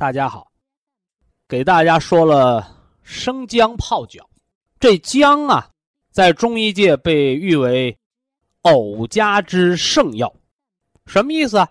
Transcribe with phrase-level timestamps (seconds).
[0.00, 0.50] 大家好，
[1.46, 2.66] 给大家说了
[3.02, 4.26] 生姜泡脚。
[4.78, 5.68] 这姜啊，
[6.10, 7.94] 在中医界被誉为
[8.62, 10.34] 藕家之圣药。
[11.04, 11.68] 什么意思啊？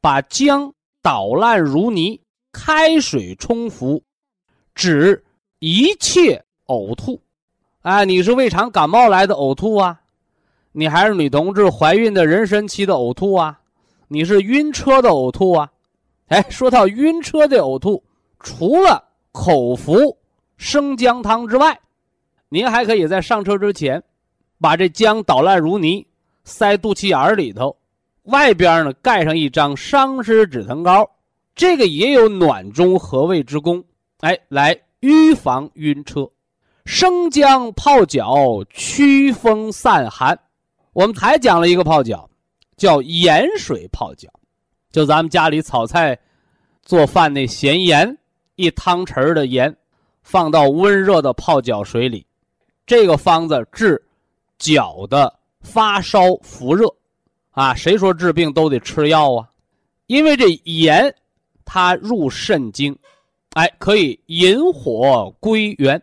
[0.00, 2.20] 把姜捣烂如泥，
[2.52, 4.00] 开水冲服，
[4.76, 5.24] 止
[5.58, 7.20] 一切呕吐。
[7.80, 10.00] 哎，你是胃肠感冒来的呕吐啊？
[10.70, 13.58] 你还是女同志怀孕的妊娠期的呕吐啊？
[14.06, 15.68] 你是晕车的呕吐啊？
[16.32, 18.02] 哎，说到晕车的呕吐，
[18.40, 20.16] 除了口服
[20.56, 21.78] 生姜汤之外，
[22.48, 24.02] 您还可以在上车之前，
[24.58, 26.06] 把这姜捣烂如泥，
[26.44, 27.76] 塞肚脐眼里头，
[28.22, 31.06] 外边呢盖上一张伤湿止疼膏，
[31.54, 33.84] 这个也有暖中和胃之功。
[34.20, 36.26] 哎，来预防晕车，
[36.86, 40.38] 生姜泡脚驱风散寒。
[40.94, 42.30] 我们还讲了一个泡脚，
[42.78, 44.30] 叫盐水泡脚。
[44.92, 46.16] 就咱们家里炒菜、
[46.82, 48.16] 做饭那咸盐，
[48.56, 49.74] 一汤匙的盐，
[50.22, 52.24] 放到温热的泡脚水里，
[52.84, 54.00] 这个方子治
[54.58, 56.86] 脚的发烧伏热，
[57.52, 59.48] 啊，谁说治病都得吃药啊？
[60.08, 61.12] 因为这盐
[61.64, 62.94] 它入肾经，
[63.54, 66.00] 哎，可以引火归元，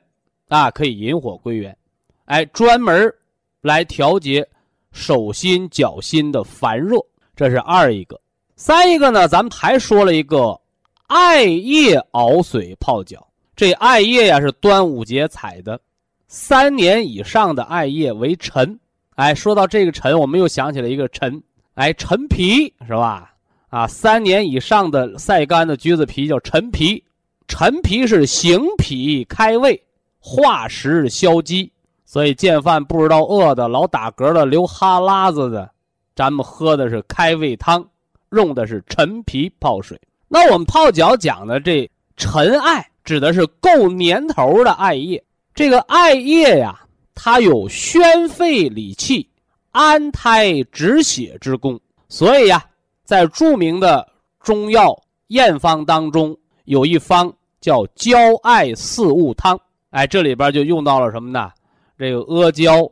[0.47, 1.78] 啊，可以引火归元，
[2.25, 3.14] 哎，专门
[3.62, 4.47] 来调节
[4.91, 6.97] 手心脚心的烦热，
[7.35, 8.19] 这是二一个。
[8.62, 10.59] 三一个呢，咱们还说了一个
[11.08, 13.25] 艾叶熬水泡脚。
[13.56, 15.80] 这艾叶呀是端午节采的，
[16.28, 18.78] 三年以上的艾叶为陈。
[19.16, 21.42] 哎，说到这个陈，我们又想起了一个陈，
[21.75, 23.31] 哎，陈皮是吧？
[23.70, 27.02] 啊，三年以上的晒干的橘子皮叫陈皮。
[27.47, 29.81] 陈皮是行脾开胃、
[30.20, 31.72] 化食消积，
[32.03, 35.72] 所以见饭不知道饿的、老打嗝的、流哈喇子的，
[36.14, 37.88] 咱们喝的是开胃汤。
[38.31, 40.00] 用的是陈皮泡水。
[40.28, 45.23] 那我们泡脚讲的这陈艾，指的是够年头的艾叶。
[45.56, 46.79] 这个艾叶呀，
[47.16, 49.28] 它有宣肺理气、
[49.72, 51.79] 安胎止血之功。
[52.07, 52.63] 所以呀，
[53.03, 54.07] 在著名的
[54.41, 54.96] 中药
[55.28, 59.59] 验方当中，有一方叫焦艾四物汤。
[59.90, 61.51] 哎，这里边就用到了什么呢？
[61.97, 62.84] 这个阿胶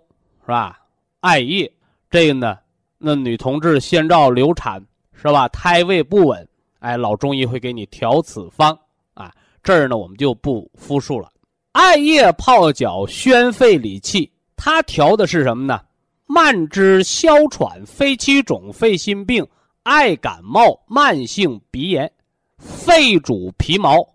[0.41, 0.79] 是吧？
[1.19, 1.71] 艾叶。
[2.09, 2.57] 这个呢，
[2.97, 4.83] 那女同志先兆流产。
[5.19, 5.47] 是吧？
[5.49, 6.47] 胎位不稳，
[6.79, 8.77] 哎，老中医会给你调此方
[9.15, 9.33] 啊。
[9.63, 11.29] 这儿呢，我们就不复述了。
[11.71, 15.81] 艾叶泡脚宣肺理气，它调的是什么呢？
[16.25, 19.45] 慢支、哮喘、肺气肿、肺心病、
[19.83, 22.11] 爱感冒、慢性鼻炎、
[22.57, 24.07] 肺主皮毛，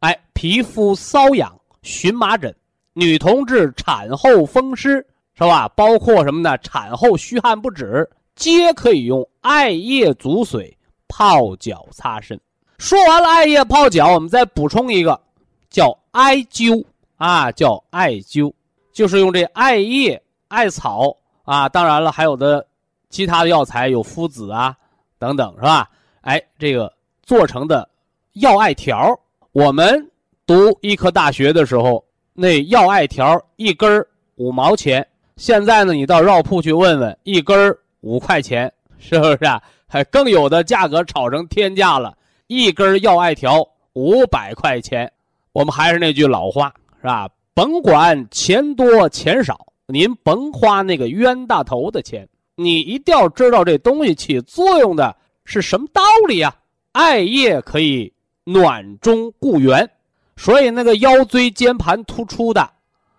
[0.00, 2.54] 哎，皮肤瘙痒、荨麻疹，
[2.92, 5.68] 女同志产后风湿，是吧？
[5.70, 6.58] 包括什么呢？
[6.58, 8.08] 产后虚汗不止。
[8.40, 10.74] 皆可以用艾叶煮水
[11.06, 12.40] 泡脚擦身。
[12.78, 15.20] 说完了艾叶泡脚，我们再补充一个，
[15.68, 16.82] 叫艾灸
[17.18, 18.50] 啊，叫艾灸，
[18.94, 21.14] 就是用这艾叶、艾草
[21.44, 22.66] 啊，当然了，还有的
[23.10, 24.74] 其他的药材，有附子啊
[25.18, 25.90] 等等，是吧？
[26.22, 26.90] 哎，这个
[27.22, 27.86] 做成的
[28.32, 29.14] 药艾条，
[29.52, 30.10] 我们
[30.46, 34.02] 读医科大学的时候，那药艾条一根
[34.36, 35.06] 五毛钱，
[35.36, 39.62] 现在呢，你到药铺去问问，一根五块钱是不是啊？
[39.86, 42.16] 还更有的价格炒成天价了，
[42.46, 45.10] 一根药艾条五百块钱。
[45.52, 47.28] 我们还是那句老话，是吧？
[47.54, 55.14] 甭管钱多钱少，您甭花那个冤大头的钱，你一定要知道这东西起作用的
[55.44, 56.54] 是什么道理啊？
[56.92, 58.12] 艾叶可以
[58.44, 59.90] 暖中固元，
[60.36, 62.70] 所以那个腰椎间盘突出的、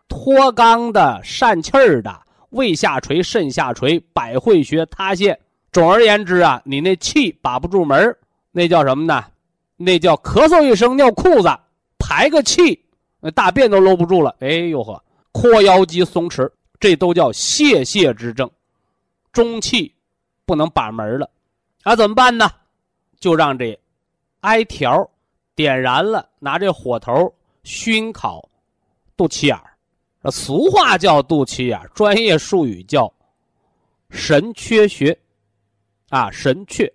[0.08, 2.18] 脱肛的、疝气儿的。
[2.52, 5.38] 胃下垂、肾下垂、百会穴塌陷，
[5.72, 8.16] 总而言之啊，你那气把不住门
[8.52, 9.26] 那叫什么呢？
[9.76, 11.50] 那叫咳嗽一声尿裤子，
[11.98, 12.80] 排个气，
[13.20, 14.36] 那大便都搂不住了。
[14.40, 16.50] 哎呦呵，阔腰肌松弛，
[16.80, 18.50] 这都叫泄泻之症，
[19.32, 19.94] 中气
[20.46, 21.30] 不能把门了，
[21.84, 22.52] 那怎么办呢？
[23.20, 23.80] 就让这
[24.42, 25.10] 艾条
[25.56, 27.34] 点燃了，拿这火头
[27.64, 28.48] 熏烤
[29.16, 29.71] 肚脐眼儿，
[30.30, 33.12] 俗话叫肚脐眼专业术语叫
[34.10, 35.18] 神阙穴，
[36.10, 36.92] 啊，神阙。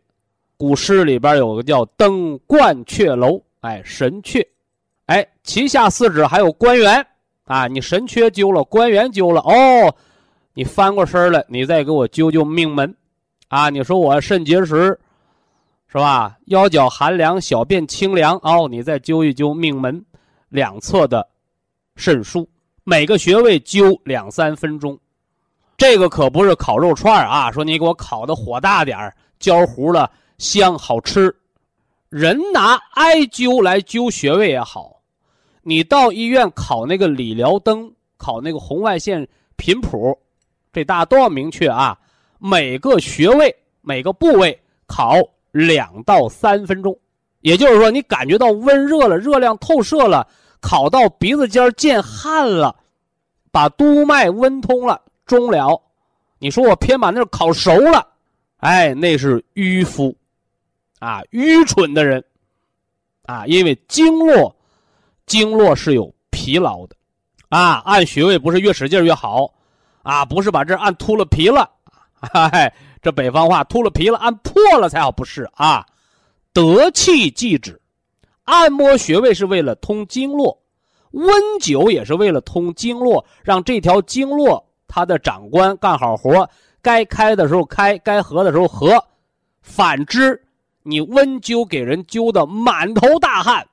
[0.57, 4.47] 古诗里边有个叫“登鹳雀楼”，哎，神阙，
[5.07, 7.07] 哎，脐下四指还有关元，
[7.45, 9.95] 啊，你神阙灸了，关元灸了，哦，
[10.55, 12.95] 你翻过身来，你再给我灸灸命门，
[13.49, 14.99] 啊，你说我肾结石。
[15.89, 16.37] 是吧？
[16.47, 18.69] 腰脚寒凉，小便清凉哦。
[18.69, 20.05] 你再灸一灸命门
[20.49, 21.27] 两侧的
[21.95, 22.47] 肾腧，
[22.89, 24.97] 每个穴位灸两三分钟。
[25.77, 27.51] 这个可不是烤肉串啊！
[27.51, 31.35] 说你给我烤的火大点儿焦糊了，香好吃。
[32.11, 35.01] 人拿艾灸来灸穴位也好，
[35.63, 40.17] 你到医院烤那个理疗灯，烤那个红外线频谱，
[40.73, 41.99] 这大家都要明确啊。
[42.39, 44.57] 每个穴位、每个部位
[44.87, 45.17] 烤。
[45.53, 46.95] 两到三分钟，
[47.41, 50.29] 也就是说，你感觉到温热了，热量透射了，
[50.67, 52.75] 烤到鼻子尖见汗了，
[53.53, 55.81] 把督脉温通了，中了。
[56.41, 58.05] 你说我偏把那烤熟了，
[58.57, 60.13] 哎，那是迂夫，
[60.99, 62.25] 啊，愚蠢的人，
[63.27, 64.53] 啊，因为经络，
[65.25, 66.97] 经络是有疲劳的，
[67.49, 69.49] 啊，按穴位不是越使劲越好，
[70.03, 71.71] 啊，不是把这按秃了皮了，
[72.15, 72.75] 嗨。
[73.01, 75.87] 这北方话，秃了皮了，按破了才好，不是啊？
[76.53, 77.81] 得气即止，
[78.47, 80.59] 按摩穴位是为了通经络，
[81.13, 81.27] 温
[81.61, 86.49] 灸也是为了通经络，让这条经络它的长官干好活，
[86.81, 88.93] 该开的时候开，该合的时候合。
[89.61, 90.43] 反之，
[90.83, 93.67] 你温灸给人灸的满头大汗，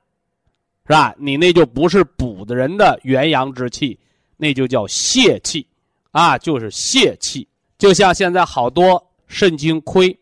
[0.86, 1.14] 是吧？
[1.18, 3.98] 你那就不是补的人的元阳之气，
[4.36, 5.66] 那就叫泄气，
[6.10, 7.48] 啊，就是泄气。
[7.78, 9.02] 就像现在好多。
[9.26, 10.18] 肾精亏，是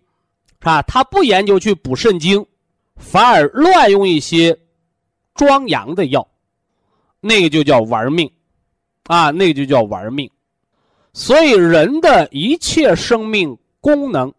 [0.61, 0.81] 吧？
[0.83, 2.47] 他不研究去补肾精，
[3.03, 4.57] 反而乱用一些
[5.35, 6.27] 壮阳的药，
[7.21, 8.31] 那个就叫玩命，
[9.05, 10.31] 啊，那个就叫玩命。
[11.13, 14.33] 所以人的一切生命功能，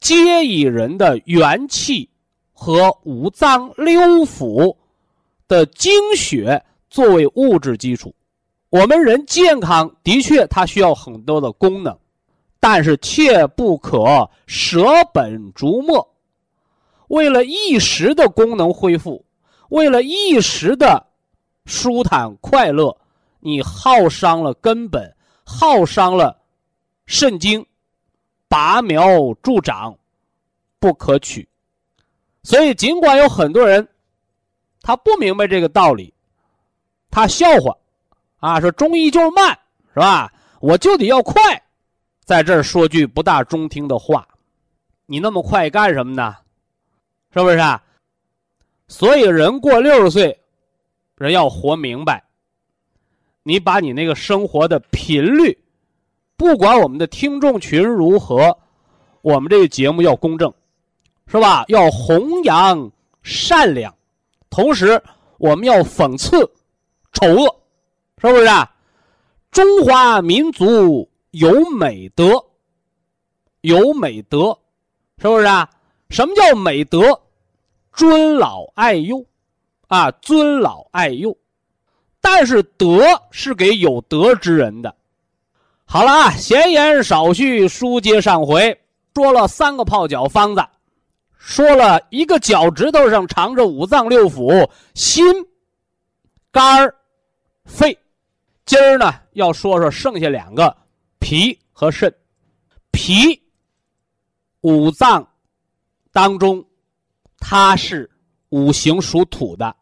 [0.00, 2.08] 皆以人的元气
[2.52, 4.76] 和五脏六腑
[5.46, 8.12] 的精血作为物质基础。
[8.70, 11.96] 我们人健康的确，它需要很多的功能。
[12.62, 14.84] 但是切不可舍
[15.14, 16.06] 本逐末，
[17.10, 19.24] 为了一时的功能恢复，
[19.70, 21.04] 为了一时的
[21.64, 22.96] 舒坦快乐，
[23.40, 25.12] 你耗伤了根本，
[25.44, 26.40] 耗伤了
[27.06, 27.66] 肾精，
[28.46, 29.98] 拔苗助长，
[30.78, 31.48] 不可取。
[32.44, 33.86] 所以，尽管有很多人
[34.80, 36.14] 他不明白这个道理，
[37.10, 37.76] 他笑话
[38.38, 39.58] 啊，说中医就是慢，
[39.92, 40.32] 是吧？
[40.60, 41.42] 我就得要快。
[42.24, 44.28] 在这儿说句不大中听的话，
[45.06, 46.36] 你那么快干什么呢？
[47.32, 47.82] 是不是啊？
[48.88, 50.38] 所以人过六十岁，
[51.16, 52.24] 人要活明白。
[53.42, 55.56] 你把你那个生活的频率，
[56.36, 58.56] 不管我们的听众群如何，
[59.22, 60.52] 我们这个节目要公正，
[61.26, 61.64] 是吧？
[61.68, 62.90] 要弘扬
[63.22, 63.94] 善良，
[64.50, 65.02] 同时
[65.38, 66.38] 我们要讽刺
[67.12, 67.56] 丑恶，
[68.20, 68.74] 是不是啊？
[69.50, 71.08] 中华民族。
[71.32, 72.44] 有美德，
[73.60, 74.58] 有美德，
[75.18, 75.70] 是不是啊？
[76.08, 77.20] 什么叫美德？
[78.00, 79.22] 尊老爱幼，
[79.88, 81.36] 啊，尊老爱幼。
[82.18, 84.96] 但是德是给有德之人的。
[85.84, 88.80] 好了啊，闲言少叙，书接上回，
[89.14, 90.64] 说了三个泡脚方子，
[91.36, 95.22] 说了一个脚趾头上藏着五脏六腑，心、
[96.50, 96.90] 肝、
[97.66, 97.98] 肺。
[98.64, 100.74] 今儿呢，要说说剩下两个。
[101.18, 102.10] 脾和肾，
[102.92, 103.38] 脾
[104.62, 105.28] 五脏
[106.12, 106.64] 当中，
[107.40, 108.08] 它是
[108.50, 109.74] 五行属土的。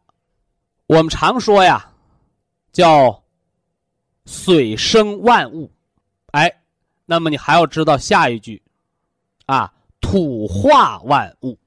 [0.86, 1.92] 我们常说呀，
[2.72, 3.22] 叫
[4.24, 5.70] 水生万物。
[6.30, 6.50] 哎，
[7.04, 8.62] 那么你还要知道下一句
[9.44, 11.58] 啊，土化万物。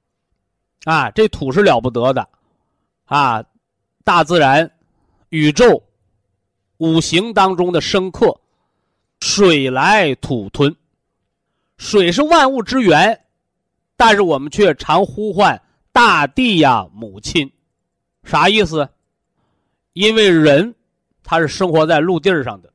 [0.86, 2.27] 啊，这土是了不得的
[3.05, 3.43] 啊，
[4.03, 4.71] 大自然、
[5.29, 5.83] 宇宙、
[6.77, 8.36] 五行当中的生克。
[9.19, 10.75] 水来土吞，
[11.77, 13.24] 水是万物之源，
[13.95, 17.51] 但是我们却常呼唤大地呀母亲，
[18.24, 18.88] 啥意思？
[19.93, 20.74] 因为人
[21.24, 22.71] 他是生活在陆地上的，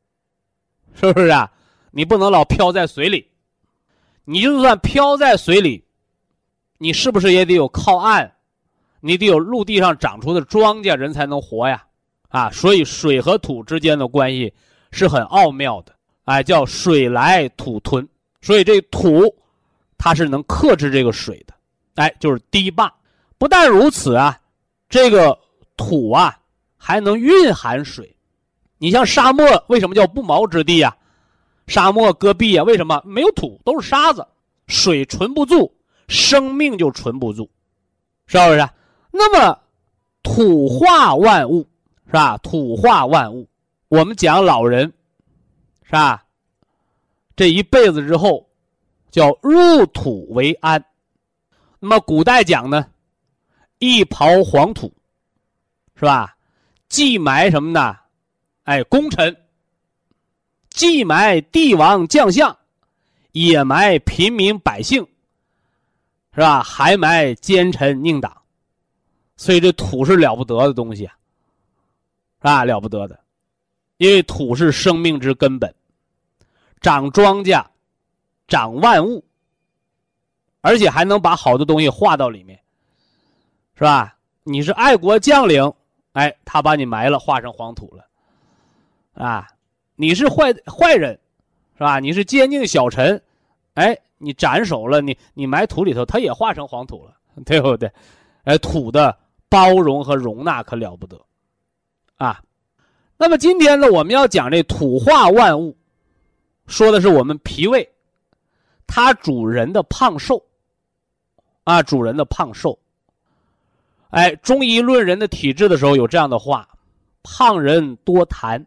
[0.95, 1.51] 是不是啊？
[1.91, 3.27] 你不能老漂在水里，
[4.25, 5.83] 你就算漂在水里，
[6.77, 8.31] 你是不是也得有靠岸，
[9.01, 11.87] 你得有陆地上长出的庄稼，人才能活呀，
[12.29, 14.53] 啊，所以水和土之间的关系
[14.91, 15.95] 是很奥妙的，
[16.25, 18.07] 哎，叫水来土吞，
[18.43, 19.35] 所以这土
[19.97, 21.55] 它是能克制这个水的，
[21.95, 22.93] 哎，就是堤坝。
[23.39, 24.41] 不但如此啊，
[24.89, 25.39] 这个
[25.77, 26.39] 土啊
[26.77, 28.17] 还能蕴含水。
[28.79, 30.97] 你像沙漠，为什么叫不毛之地呀？
[31.67, 34.27] 沙漠戈壁呀，为什么没有土，都是沙子，
[34.69, 35.73] 水存不住，
[36.09, 37.49] 生命就存不住，
[38.27, 38.69] 是不是？
[39.11, 39.59] 那么
[40.23, 41.67] 土化万物，
[42.07, 42.37] 是吧？
[42.39, 43.49] 土化万物，
[43.89, 44.93] 我们讲老人，
[45.85, 46.25] 是吧？
[47.35, 48.49] 这一辈子之后，
[49.11, 50.85] 叫入土为安。
[51.81, 52.87] 那么古代讲呢，
[53.79, 54.93] 一刨黄土，
[55.95, 56.37] 是吧？
[56.89, 57.97] 既埋什么呢？
[58.65, 59.37] 哎，功臣。
[60.71, 62.55] 既埋帝王将相，
[63.33, 65.07] 也埋平民百姓，
[66.35, 66.63] 是吧？
[66.63, 68.43] 还埋奸臣佞党，
[69.39, 71.17] 所以这土是了不得的东西啊，
[72.41, 72.65] 是吧？
[72.65, 73.19] 了不得的，
[73.97, 75.75] 因为土是生命之根本，
[76.83, 77.65] 长庄稼，
[78.47, 79.25] 长万物，
[80.61, 82.61] 而且还能把好的东西化到里面，
[83.77, 84.17] 是吧？
[84.43, 85.71] 你是爱国将领，
[86.13, 88.05] 哎，他把你埋了，化成黄土了，
[89.13, 89.47] 啊。
[89.97, 91.19] 你是坏坏人，
[91.75, 91.99] 是吧？
[91.99, 93.23] 你是奸佞小臣，
[93.75, 97.15] 哎，你斩首了，你你埋土里头，他也化成黄土了，
[97.45, 97.91] 对不对？
[98.45, 99.17] 哎，土的
[99.49, 101.21] 包容和容纳可了不得，
[102.17, 102.43] 啊。
[103.19, 105.77] 那么今天呢，我们要讲这土化万物，
[106.67, 107.87] 说的是我们脾胃，
[108.87, 110.43] 它主人的胖瘦，
[111.65, 112.79] 啊，主人的胖瘦。
[114.11, 116.69] 哎，中医论人的体质的时候有这样的话：
[117.23, 118.65] 胖人多痰。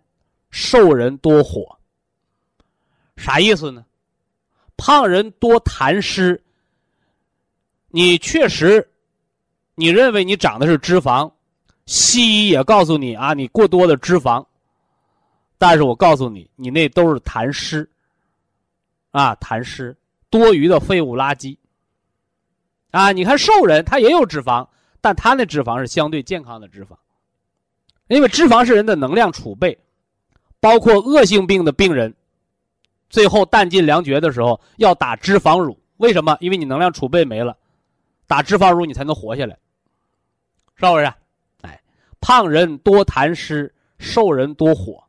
[0.52, 1.78] 瘦人多火，
[3.16, 3.86] 啥意思呢？
[4.78, 6.44] 胖人多痰湿。
[7.90, 8.90] 你确实，
[9.76, 11.32] 你认为你长的是脂肪，
[11.86, 14.44] 西医也告诉你啊，你过多的脂肪。
[15.60, 17.88] 但是我告诉你，你那都是痰湿，
[19.12, 19.96] 啊，痰湿，
[20.32, 21.56] 多余的废物垃圾。
[22.90, 24.68] 啊，你看瘦人他也有脂肪，
[25.02, 26.96] 但他那脂肪是相对健康的脂肪，
[28.08, 29.78] 因为脂肪是人的能量储备。
[30.62, 32.14] 包括恶性病的病人，
[33.10, 36.36] 最后弹尽粮绝的时候要打脂肪乳，为什么？
[36.42, 37.56] 因为你能量储备没了，
[38.28, 39.58] 打脂肪乳你才能活下来，
[40.76, 41.06] 是不是？
[41.62, 41.82] 哎，
[42.20, 45.02] 胖人多痰湿，瘦人多火。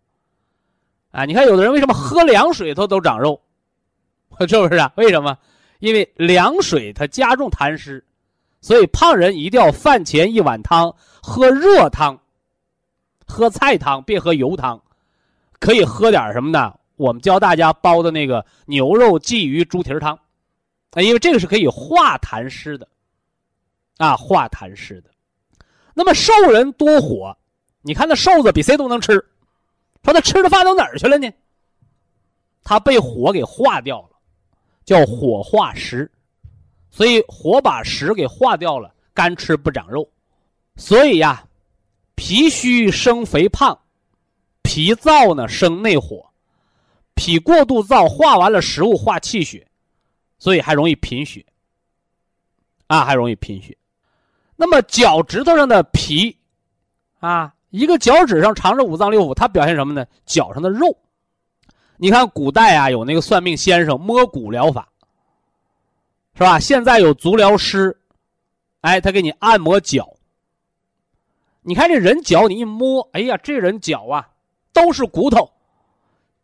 [1.11, 3.42] 啊，你看有的人为什么喝凉水他都长肉，
[4.47, 4.92] 是不是啊？
[4.97, 5.37] 为什么？
[5.80, 8.04] 因为凉水它加重痰湿，
[8.61, 12.19] 所以胖人一定要饭前一碗汤喝热汤，
[13.26, 14.81] 喝菜汤别喝油汤。
[15.59, 16.75] 可以喝点什么呢？
[16.97, 20.19] 我们教大家煲的那个牛肉鲫鱼猪蹄汤，
[20.93, 22.88] 啊，因为这个是可以化痰湿的，
[23.99, 25.11] 啊，化痰湿的。
[25.93, 27.37] 那么瘦人多火，
[27.83, 29.12] 你看那瘦子比谁都能吃，
[30.02, 31.31] 说他吃的饭都哪儿去了呢？
[32.62, 34.17] 他被火给化掉了，
[34.85, 36.11] 叫火化食，
[36.90, 40.09] 所以火把食给化掉了，干吃不长肉，
[40.76, 41.44] 所以呀，
[42.14, 43.78] 脾虚生肥胖。
[44.62, 46.25] 脾燥呢生内火，
[47.14, 49.66] 脾过度燥化完了食物化气血，
[50.38, 51.44] 所以还容易贫血。
[52.87, 53.76] 啊，还容易贫血。
[54.54, 56.37] 那么脚趾头上的皮，
[57.18, 60.06] 啊，一个脚趾上藏着五脏六腑，它表现什么呢？
[60.25, 60.97] 脚上的肉。
[61.97, 64.88] 你看古代啊，有那个算命先生摸骨疗法，
[66.40, 66.59] 是吧？
[66.59, 67.94] 现在有足疗师，
[68.80, 70.16] 哎，他给你按摩脚。
[71.61, 74.26] 你看这人脚，你一摸，哎呀，这人脚啊。
[74.73, 75.50] 都是骨头，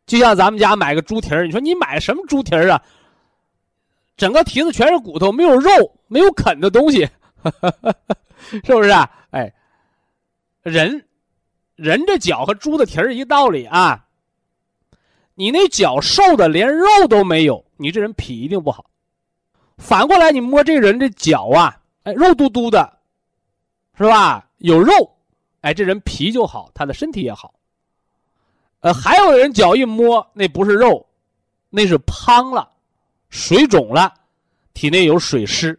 [0.05, 2.83] 就像咱们家买个猪蹄儿，你说你买什么猪蹄儿啊？
[4.19, 5.71] 整个蹄子全是骨头，没有肉，
[6.09, 7.09] 没有啃的东西，
[8.67, 9.11] 是不是啊？
[9.31, 9.51] 哎，
[10.63, 11.07] 人，
[11.77, 14.05] 人这脚和猪的蹄儿一道理啊。
[15.37, 18.91] 你那脚瘦的连肉都没有，你这人脾一定不好。
[19.79, 22.99] 反过来，你摸这人这脚啊，哎，肉嘟嘟的，
[23.97, 24.49] 是吧？
[24.59, 25.17] 有肉，
[25.61, 27.55] 哎，这人脾就好，他的身体也好。
[28.81, 31.07] 呃，还有人脚一摸，那不是肉，
[31.69, 32.71] 那是胖了，
[33.29, 34.15] 水肿了，
[34.73, 35.79] 体内有水湿，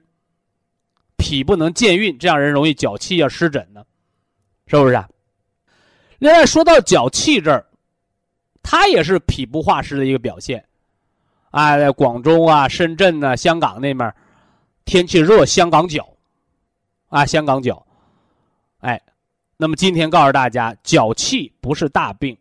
[1.16, 3.84] 脾不能健运，这样人容易脚气啊、湿疹呢，
[4.68, 4.94] 是不是？
[4.94, 5.10] 啊？
[6.20, 7.66] 另外说到脚气这儿，
[8.62, 10.64] 它也是脾不化湿的一个表现，
[11.52, 14.14] 啊，在广州啊、深圳呐、香港那面，
[14.86, 16.08] 天气热，香港脚，
[17.10, 17.86] 啊，香港脚，
[18.80, 19.02] 哎，
[19.58, 22.38] 那么今天告诉大家，脚气不是大病。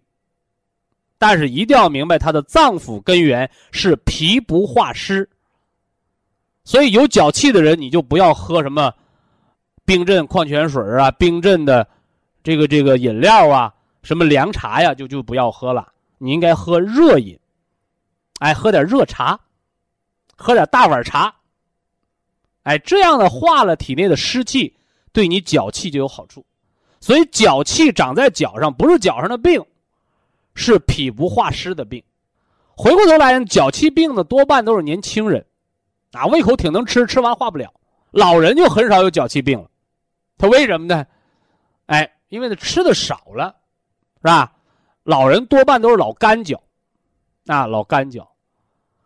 [1.18, 5.26] 但是一定要明白，它的脏腑根源是脾不化湿。
[6.62, 8.92] 所以有脚气的人，你就不要喝什么
[9.84, 11.88] 冰镇矿泉水啊，冰镇的
[12.42, 13.72] 这个这个饮料啊，
[14.02, 15.90] 什么凉茶呀，就就不要喝了。
[16.18, 17.38] 你应该喝热饮，
[18.38, 19.38] 哎，喝点热茶，
[20.36, 21.34] 喝点大碗茶，
[22.64, 24.76] 哎，这样的化了体内的湿气，
[25.12, 26.44] 对你脚气就有好处。
[27.00, 29.64] 所以脚气长在脚上，不是脚上的病，
[30.54, 32.02] 是脾不化湿的病。
[32.74, 35.44] 回过头来，脚气病的多半都是年轻人，
[36.12, 37.72] 啊，胃口挺能吃，吃完化不了。
[38.10, 39.70] 老人就很少有脚气病了，
[40.36, 41.06] 他为什么呢？
[41.86, 43.54] 哎，因为他吃的少了，
[44.16, 44.52] 是吧？
[45.04, 46.60] 老人多半都是老干脚，
[47.46, 48.28] 啊，老干脚。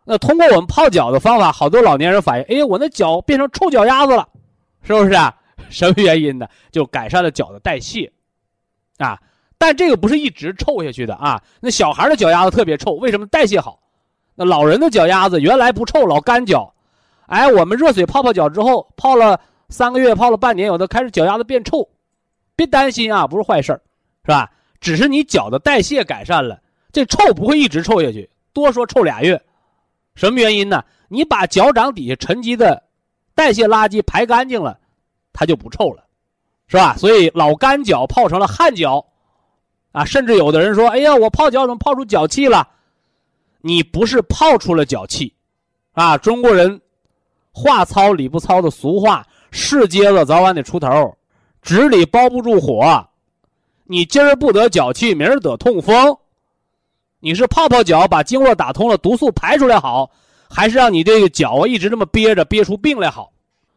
[0.03, 4.27] 那通过我们泡脚的方法，好多老年人反映，哎，我那脚变成臭脚丫子了，
[4.81, 5.33] 是不是啊？
[5.69, 6.47] 什么原因呢？
[6.71, 8.11] 就改善了脚的代谢，
[8.97, 9.17] 啊，
[9.57, 11.41] 但这个不是一直臭下去的啊。
[11.59, 13.27] 那小孩的脚丫子特别臭，为什么？
[13.27, 13.79] 代谢好。
[14.33, 16.73] 那老人的脚丫子原来不臭，老干脚。
[17.27, 21.87] 哎，我们热水泡泡脚之后，泡了三个月，泡了半年，有的开始脚丫子变臭，
[22.55, 23.81] 别担心啊，不是坏事儿
[24.25, 24.51] 是吧？
[24.81, 26.59] 只是你脚的代谢改善了，
[26.91, 29.41] 这臭不会一直臭下去，多说臭俩月。
[30.15, 30.83] 什么原因呢？
[31.07, 32.81] 你把脚掌底下沉积的
[33.33, 34.77] 代谢垃圾排干净了，
[35.33, 36.03] 它就不臭了，
[36.67, 36.95] 是吧？
[36.97, 39.05] 所以老干脚泡成了汗脚，
[39.91, 42.67] 啊，甚至有的人说：“哎呀，我泡脚怎么泡出脚气了？”
[43.63, 45.33] 你不是泡出了脚气，
[45.93, 46.81] 啊，中国人。
[47.53, 51.17] 话糙理不糙的俗话，是疖子早晚得出头，
[51.61, 53.05] 纸里包不住火。
[53.83, 56.17] 你今儿不得脚气，明儿得痛风。
[57.21, 60.11] 你是泡泡脚把经络打通了，毒素排出来好，
[60.49, 63.31] 还是让你这个脚一直这么憋着，憋出病来好？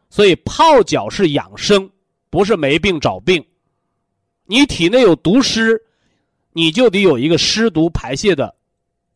[0.09, 1.89] 所以泡脚是养生，
[2.29, 3.41] 不是没病找病。
[4.45, 5.81] 你体内有毒湿，
[6.51, 8.53] 你就得有一个湿毒排泄的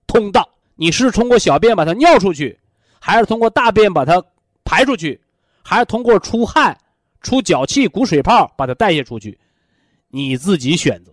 [0.07, 0.47] 通道。
[0.75, 2.57] 你是通过小便把它尿出去，
[3.01, 4.23] 还是通过大便把它？
[4.65, 5.19] 排出去，
[5.63, 6.77] 还是通过出汗、
[7.21, 9.35] 出脚气、鼓水泡把它代谢出去，
[10.09, 11.11] 你自己选择，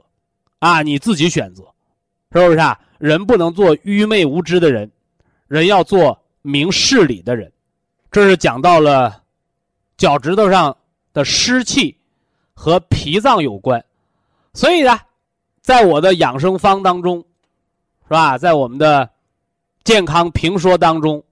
[0.58, 1.62] 啊，你自己选择，
[2.32, 2.78] 是不是啊？
[2.98, 4.90] 人不能做愚昧无知的人，
[5.48, 7.52] 人要做明事理的人。
[8.10, 9.22] 这是讲到了
[9.96, 10.76] 脚趾头上
[11.12, 11.96] 的湿气
[12.54, 13.84] 和脾脏有关，
[14.54, 14.98] 所以呢，
[15.60, 17.18] 在我的养生方当中，
[18.04, 18.38] 是吧？
[18.38, 19.10] 在我们的
[19.84, 21.22] 健康评说当中。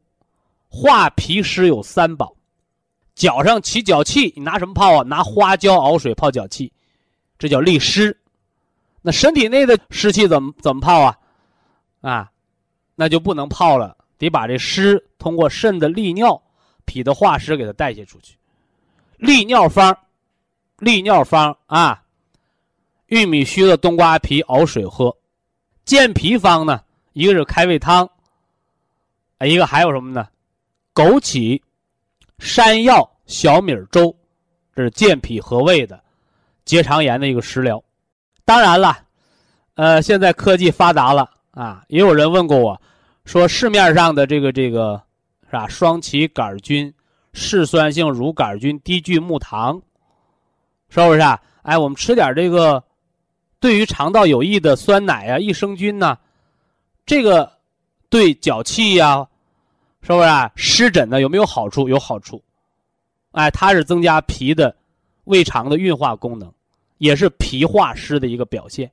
[0.77, 2.35] 化脾湿有三宝，
[3.15, 5.05] 脚上起脚气，你拿什么泡啊？
[5.05, 6.73] 拿花椒熬水泡脚气，
[7.39, 8.19] 这叫利湿。
[9.01, 11.17] 那身体内的湿气怎么怎么泡啊？
[12.05, 12.31] 啊，
[12.95, 16.41] 那就不能泡了，得把这湿通过肾的利尿、
[16.85, 18.37] 脾的化湿给它代谢出去。
[19.17, 19.97] 利尿方，
[20.81, 22.03] 利尿方啊，
[23.07, 25.17] 玉米须的冬瓜皮熬水喝。
[25.87, 26.83] 健脾方呢，
[27.15, 28.07] 一个是开胃汤，
[29.41, 30.29] 一个还有什么呢？
[30.93, 31.59] 枸杞、
[32.39, 34.15] 山药、小米粥，
[34.75, 36.03] 这是健脾和胃的
[36.67, 37.83] 结肠炎的一个食疗。
[38.45, 38.99] 当然了，
[39.75, 42.81] 呃，现在科技发达了啊，也有人问过我，
[43.25, 45.01] 说市面上的这个这个
[45.47, 45.67] 是吧？
[45.69, 46.93] 双歧杆菌、
[47.33, 49.81] 嗜酸性乳杆菌、低聚木糖，
[50.89, 51.41] 是不是啊？
[51.63, 52.83] 哎，我们吃点这个
[53.61, 56.19] 对于肠道有益的酸奶啊、益生菌呐，
[57.07, 57.51] 这个
[58.09, 59.27] 对脚气呀。
[60.07, 60.53] 是不是啊？
[60.55, 61.89] 湿疹呢有没有好处？
[61.89, 62.43] 有好处，
[63.33, 64.77] 哎，它是增加脾的
[65.25, 66.53] 胃肠的运化功能，
[66.99, 68.91] 也是脾化湿的一个表现。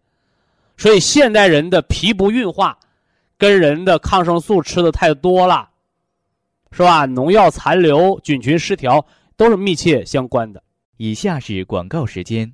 [0.78, 2.78] 所以现代人的脾不运化，
[3.38, 5.70] 跟人的抗生素吃的太多了，
[6.72, 7.06] 是吧？
[7.06, 9.06] 农药残留、菌群失调
[9.36, 10.64] 都是密切相关的。
[10.98, 12.52] 以下是广告时间。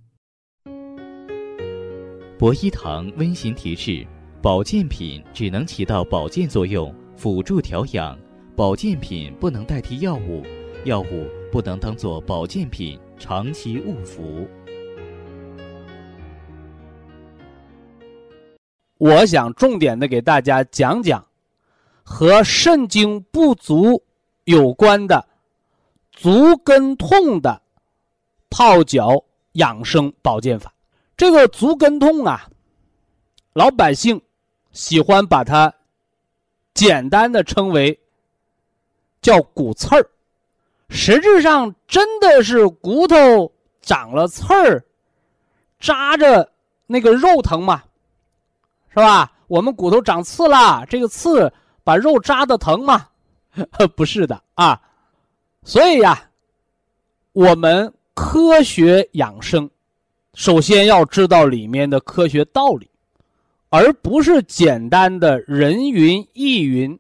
[2.38, 4.06] 博一堂温馨提示：
[4.41, 8.17] 保健品只能起到保健作用，辅助调养。
[8.56, 10.43] 保健品不能代替药物，
[10.84, 14.47] 药物不能当做保健品长期误服。
[18.97, 21.25] 我想重点的给大家讲讲
[22.03, 24.03] 和肾精不足
[24.45, 25.27] 有关的
[26.12, 27.62] 足跟痛的
[28.49, 30.73] 泡脚养生保健法。
[31.15, 32.49] 这个足跟痛啊，
[33.53, 34.21] 老百姓
[34.71, 35.73] 喜欢把它
[36.73, 37.99] 简单的称为。
[39.19, 40.10] 叫骨刺儿，
[40.89, 44.86] 实质上真的是骨头长了刺儿，
[45.79, 46.49] 扎着
[46.86, 47.83] 那个肉疼吗？
[48.97, 49.31] 是吧？
[49.45, 53.07] 我们骨头长刺了，这个刺把肉扎的疼吗？
[53.95, 54.81] 不是的啊。
[55.63, 56.27] 所以呀，
[57.31, 59.69] 我们科学养生，
[60.33, 62.89] 首先要知道里面的科学道理，
[63.69, 66.97] 而不是简单的人云亦云。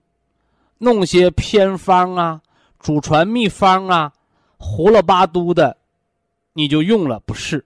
[0.77, 2.39] 弄些偏方啊，
[2.79, 4.13] 祖传秘方啊，
[4.59, 5.75] 胡了八都的，
[6.53, 7.65] 你就用了，不是？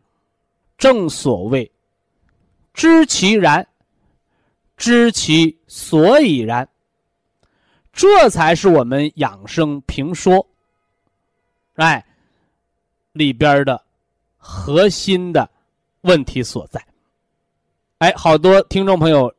[0.78, 1.70] 正所谓，
[2.74, 3.68] 知其然，
[4.82, 6.68] 知其所以然，
[7.94, 10.44] 这才是我们养生评说，
[11.76, 12.04] 哎，
[13.12, 13.80] 里边的
[14.38, 15.48] 核心的
[16.02, 16.84] 问题所在。
[18.00, 19.32] 哎，好多听众朋友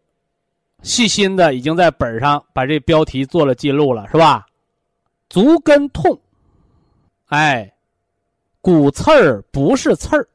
[0.85, 4.47] 细心的已经在本上把这标题做了记录了，是吧？
[5.29, 6.17] 足跟痛，
[7.27, 7.75] 哎，
[8.61, 10.29] 骨刺儿不是刺儿。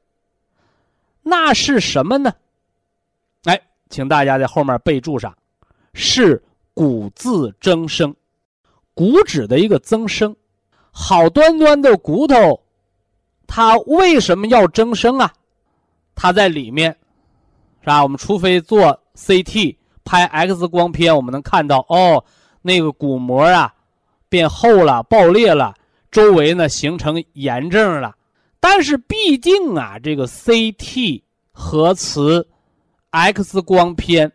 [1.23, 2.33] 那是什么呢？
[3.89, 5.35] 请大家在后面备注上，
[5.93, 8.15] 是骨质增生，
[8.93, 10.35] 骨质的一个增生。
[10.91, 12.59] 好端端的骨头，
[13.45, 15.31] 它为什么要增生啊？
[16.15, 16.91] 它在里面，
[17.81, 18.01] 是吧？
[18.01, 22.23] 我们除非做 CT 拍 X 光片，我们能看到哦，
[22.61, 23.73] 那个骨膜啊
[24.27, 25.73] 变厚了、爆裂了，
[26.09, 28.15] 周围呢形成炎症了。
[28.59, 31.21] 但是毕竟啊，这个 CT
[31.51, 32.47] 核磁
[33.17, 34.31] X 光片，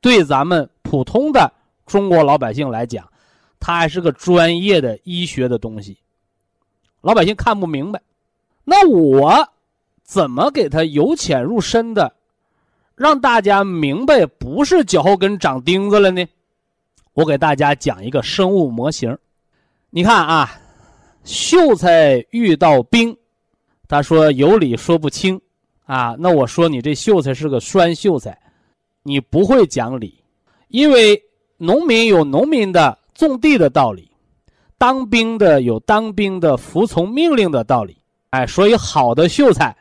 [0.00, 1.52] 对咱们普通的
[1.86, 3.08] 中国老百姓来讲，
[3.58, 5.98] 它还是个专业的医学的东西，
[7.00, 8.00] 老百姓看不明白。
[8.64, 9.48] 那我
[10.02, 12.12] 怎么给他由浅入深的，
[12.94, 16.24] 让大家明白不是脚后跟长钉子了呢？
[17.14, 19.18] 我给大家讲一个生物模型，
[19.90, 20.60] 你看啊，
[21.24, 23.16] 秀才遇到兵。
[23.88, 25.38] 他说有理说不清，
[25.84, 28.38] 啊，那我说你这秀才是个酸秀才，
[29.02, 30.22] 你不会讲理，
[30.68, 31.20] 因为
[31.58, 34.10] 农民有农民的种地的道理，
[34.78, 37.96] 当兵的有当兵的服从命令的道理，
[38.30, 39.76] 哎，所以好的秀才，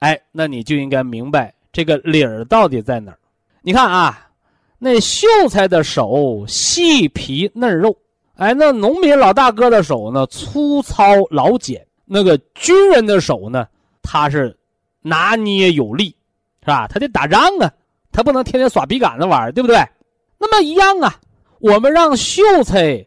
[0.00, 3.18] 哎，那你就应该明白这个理儿到底在哪儿。
[3.62, 4.28] 你看啊，
[4.78, 7.96] 那秀才的手细皮嫩肉，
[8.34, 11.84] 哎，那农民老大哥的手呢粗糙老茧。
[12.10, 13.66] 那个军人的手呢，
[14.02, 14.56] 他是
[15.02, 16.14] 拿捏有力，
[16.60, 16.86] 是吧？
[16.88, 17.72] 他得打仗啊，
[18.12, 19.76] 他不能天天耍笔杆子玩，对不对？
[20.38, 21.14] 那么一样啊，
[21.60, 23.04] 我们让秀才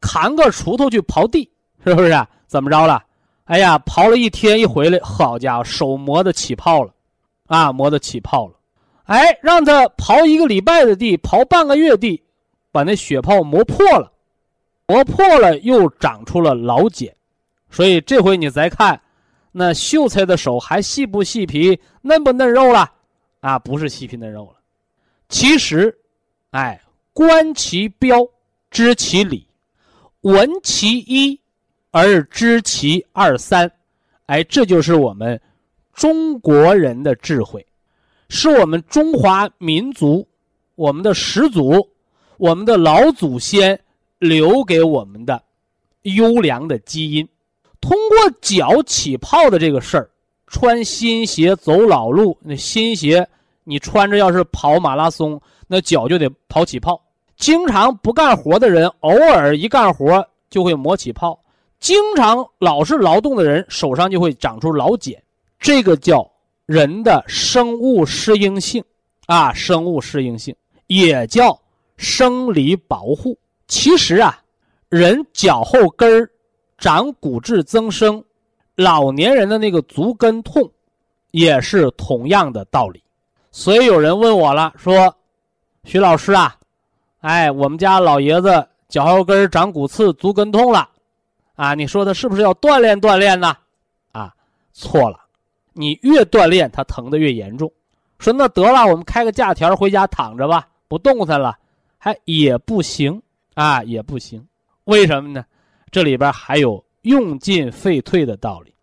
[0.00, 1.50] 扛个锄头去刨地，
[1.84, 2.26] 是不是？
[2.46, 3.02] 怎么着了？
[3.44, 6.92] 哎呀，刨了一天一回来，好家伙，手磨得起泡了，
[7.46, 8.54] 啊，磨得起泡了。
[9.04, 12.22] 哎，让他刨一个礼拜的地，刨半个月地，
[12.70, 14.12] 把那血泡磨破了，
[14.86, 17.14] 磨破了又长出了老茧。
[17.70, 19.00] 所以这回你再看，
[19.58, 22.88] 那秀才的手还细不细皮、嫩不嫩肉了？
[23.40, 24.60] 啊，不是细皮嫩肉了。
[25.28, 25.92] 其实，
[26.50, 26.80] 哎，
[27.12, 28.24] 观其标，
[28.70, 29.44] 知其理；
[30.20, 31.40] 闻其一，
[31.90, 33.68] 而知其二三。
[34.26, 35.40] 哎，这就是我们
[35.92, 37.66] 中国人的智慧，
[38.28, 40.24] 是我们中华民族、
[40.76, 41.84] 我们的始祖、
[42.36, 43.76] 我们的老祖先
[44.20, 45.42] 留给我们的
[46.02, 47.28] 优良的基因。
[47.88, 50.10] 通过脚起泡的这个事儿，
[50.46, 53.26] 穿新鞋走老路，那新鞋
[53.64, 57.00] 你穿着要是跑马拉松，那脚就得跑起泡。
[57.38, 61.40] 经常不干活的人，偶尔一干活就会磨起泡。
[61.80, 65.18] 经常老是劳动的人，手上就会长出老茧。
[65.58, 66.30] 这个叫
[66.66, 68.84] 人的生物适应性，
[69.24, 70.54] 啊，生物适应性
[70.88, 71.58] 也叫
[71.96, 73.38] 生理保护。
[73.66, 74.42] 其实啊，
[74.90, 76.30] 人脚后跟儿。
[76.78, 78.24] 长骨质增生，
[78.76, 80.70] 老年人的那个足跟痛，
[81.32, 83.02] 也是同样的道理。
[83.50, 85.14] 所以有人问我了，说
[85.82, 86.56] ：“徐老师啊，
[87.20, 90.88] 哎，我们家老爷子脚后跟长骨刺、足跟痛了，
[91.56, 93.56] 啊，你说他是不是要锻炼锻炼呢？”
[94.12, 94.32] 啊，
[94.72, 95.18] 错了，
[95.72, 97.70] 你越锻炼，他疼的越严重。
[98.20, 101.58] 说那得了，我们开个假条回家躺着吧，不动弹了，
[101.98, 103.20] 还也不行
[103.54, 104.46] 啊，也不行。
[104.84, 105.44] 为什么呢？
[105.90, 108.74] 这里边还有用进废退的道理。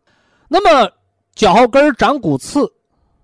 [0.47, 0.91] 那么，
[1.33, 2.71] 脚后跟长骨刺，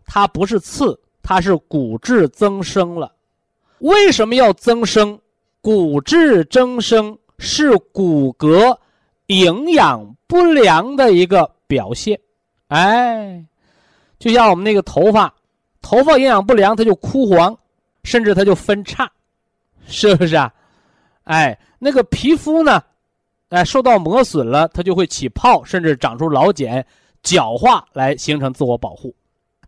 [0.05, 3.13] 它不是刺，它是骨质增生了。
[3.79, 5.19] 为什么要增生？
[5.61, 8.75] 骨质增生是骨骼
[9.27, 12.19] 营养不良的一个表现。
[12.67, 13.45] 哎，
[14.17, 15.31] 就像我们那个头发，
[15.81, 17.55] 头发营养不良，它就枯黄，
[18.03, 19.11] 甚至它就分叉，
[19.85, 20.51] 是不是啊？
[21.25, 22.83] 哎，那个皮肤呢？
[23.51, 26.85] 哎，受到磨损了，它就会起泡，甚至长出老茧、
[27.21, 29.13] 角化来形成自我保护。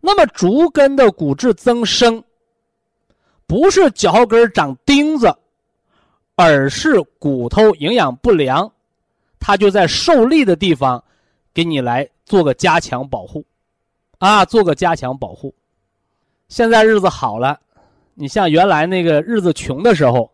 [0.00, 2.24] 那么，足跟的骨质增生，
[3.46, 5.34] 不是脚后跟长钉子，
[6.34, 8.72] 而是骨头营养不良，
[9.38, 11.04] 它就在受力的地方，
[11.52, 13.44] 给你来做个加强保护，
[14.16, 15.54] 啊，做个加强保护。
[16.48, 17.60] 现在日子好了，
[18.14, 20.30] 你像原来那个日子穷的时候。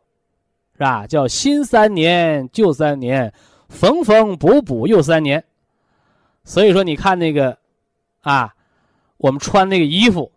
[0.81, 1.07] 是吧？
[1.07, 3.31] 叫新三年，旧三年，
[3.69, 5.45] 缝缝补补又三年。
[6.43, 7.59] 所以说，你看那个
[8.23, 8.55] 啊，
[9.19, 10.33] 我们穿那个衣服，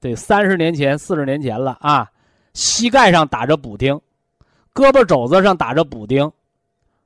[0.00, 2.10] 得三十年前、四十年前了啊，
[2.54, 3.94] 膝盖上打着补丁，
[4.74, 6.28] 胳膊肘子上打着补丁，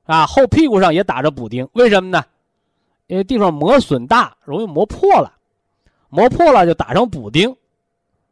[0.07, 2.25] 啊，后屁股上也打着补丁，为什么呢？
[3.07, 5.31] 因为地方磨损大，容易磨破了，
[6.09, 7.55] 磨破了就打成补丁，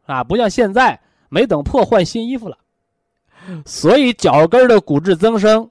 [0.07, 2.57] 啊，不像现在没等破换新衣服了。
[3.65, 5.71] 所以脚后跟的骨质增生，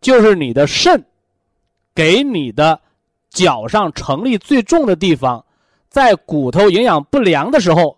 [0.00, 1.04] 就是你的肾
[1.94, 2.80] 给你的。
[3.34, 5.42] 脚上成力最重的地方，
[5.88, 7.96] 在骨头营养不良的时候，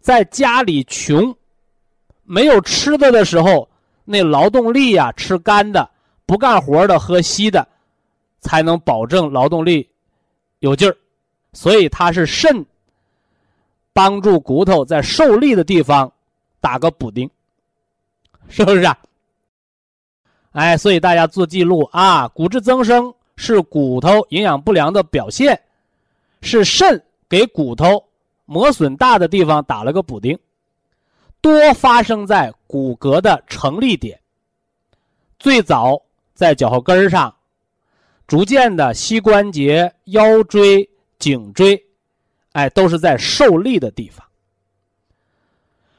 [0.00, 1.36] 在家里穷，
[2.24, 3.68] 没有吃的的时候，
[4.06, 5.90] 那劳动力呀，吃干的，
[6.24, 7.68] 不干活的，喝稀的，
[8.40, 9.86] 才能保证劳动力
[10.60, 10.96] 有劲儿。
[11.52, 12.64] 所以它是肾
[13.92, 16.10] 帮助骨头在受力的地方
[16.58, 17.28] 打个补丁，
[18.48, 18.98] 是不是啊？
[20.52, 23.14] 哎，所以大家做记录啊，骨质增生。
[23.40, 25.62] 是骨头营养不良的表现，
[26.42, 28.04] 是肾给骨头
[28.46, 30.36] 磨损大的地方打了个补丁，
[31.40, 34.18] 多发生在骨骼的成立点。
[35.38, 36.02] 最早
[36.34, 37.32] 在脚后跟上，
[38.26, 41.80] 逐渐的膝关节、腰椎、颈椎，
[42.54, 44.26] 哎，都是在受力的地方。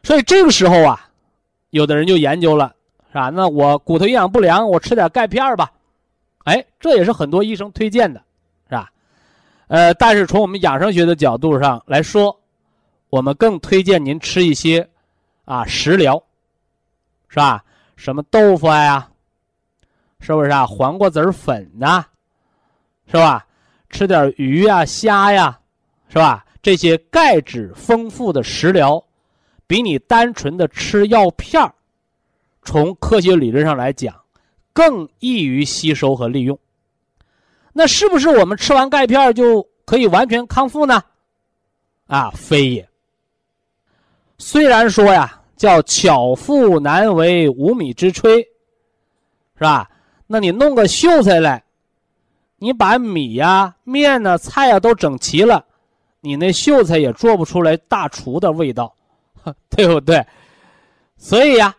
[0.04, 1.09] 所以这个时候啊，
[1.72, 2.74] 有的人就研究了，
[3.10, 3.30] 是吧？
[3.30, 5.72] 那我骨头营养不良，我吃点钙片吧。
[6.46, 8.22] 哎，这也是很多医生推荐的，
[8.70, 8.90] 是吧？
[9.68, 12.36] 呃，但是从我们养生学的角度上来说，
[13.10, 14.88] 我们更推荐您吃一些
[15.46, 16.22] 啊食疗，
[17.28, 17.64] 是吧？
[17.96, 19.08] 什么豆腐呀，
[20.22, 20.66] 是不是啊？
[20.66, 22.06] 黄瓜籽粉呐，
[23.08, 23.46] 是吧？
[23.90, 25.60] 吃点鱼呀、虾呀，
[26.08, 26.46] 是吧？
[26.62, 29.04] 这些钙质丰富的食疗，
[29.70, 31.72] 比你单纯的吃药片儿，
[32.64, 34.16] 从科学理论上来讲。
[34.72, 36.58] 更易于吸收和利用，
[37.74, 41.04] 那是不是我们吃完钙片就可以完全康复呢？
[42.08, 42.90] 啊，非也。
[44.38, 49.92] 虽然说呀，叫巧妇难为无米之炊，是吧？
[50.28, 51.62] 那你弄个秀才来，
[52.58, 55.66] 你把米呀、面呢、菜呀都整齐了，
[56.22, 58.96] 你那秀才也做不出来大厨的味道，
[59.70, 60.26] 对不对？
[61.18, 61.76] 所以呀，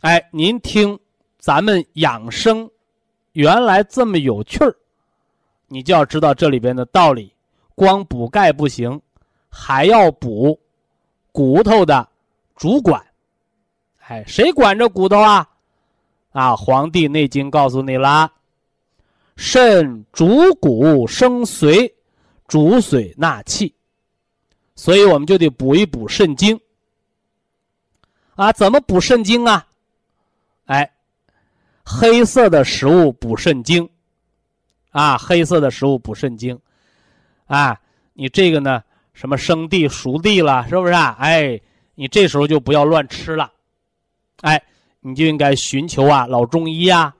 [0.00, 0.98] 哎，您听。
[1.38, 2.68] 咱们养生，
[3.32, 4.76] 原来这么有趣儿，
[5.68, 7.32] 你就要知道这里边的道理。
[7.74, 9.00] 光补钙不行，
[9.48, 10.58] 还要补
[11.32, 12.06] 骨头的
[12.56, 13.02] 主管。
[14.00, 15.48] 哎，谁管着骨头啊？
[16.32, 18.30] 啊，《黄帝内经》告诉你啦，
[19.36, 21.90] 肾主骨生髓，
[22.48, 23.74] 主髓纳气，
[24.78, 26.58] 所以我们就得补一补肾精。
[28.36, 29.66] 啊，怎么补肾精啊？
[30.66, 30.88] 哎。
[31.90, 33.88] 黑色的食物补肾精，
[34.90, 36.60] 啊，黑色的食物补肾精，
[37.46, 37.80] 啊，
[38.12, 41.16] 你这个呢，什么生地、熟地了，是不是啊？
[41.18, 41.58] 哎，
[41.94, 43.50] 你这时候就不要乱吃了，
[44.42, 44.62] 哎，
[45.00, 47.14] 你就应该寻求啊老中医呀，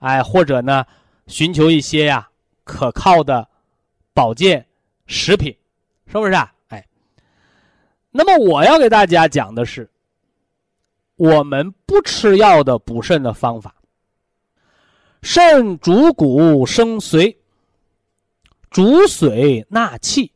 [0.00, 0.84] 哎，或者呢，
[1.28, 2.28] 寻求一些呀
[2.64, 3.48] 可靠的
[4.12, 4.66] 保健
[5.06, 5.56] 食品，
[6.08, 6.52] 是不是啊？
[8.10, 9.88] 那么我要给大家讲的是，
[11.16, 13.74] 我们不吃药的补肾的方法。
[15.22, 17.36] 肾主骨生髓，
[18.70, 20.32] 主髓纳气，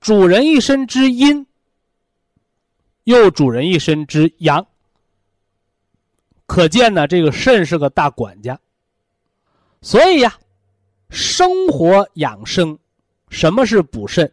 [0.00, 1.46] 主人一身之阴，
[3.04, 4.66] 又主人一身之阳。
[6.46, 8.60] 可见呢，这个肾是个大管家。
[9.80, 10.38] 所以呀，
[11.08, 12.76] 生活养生，
[13.28, 14.30] 什么是补肾？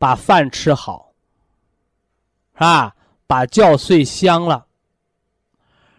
[0.00, 1.12] 把饭吃好，
[2.54, 2.96] 是吧？
[3.26, 4.66] 把觉睡香了，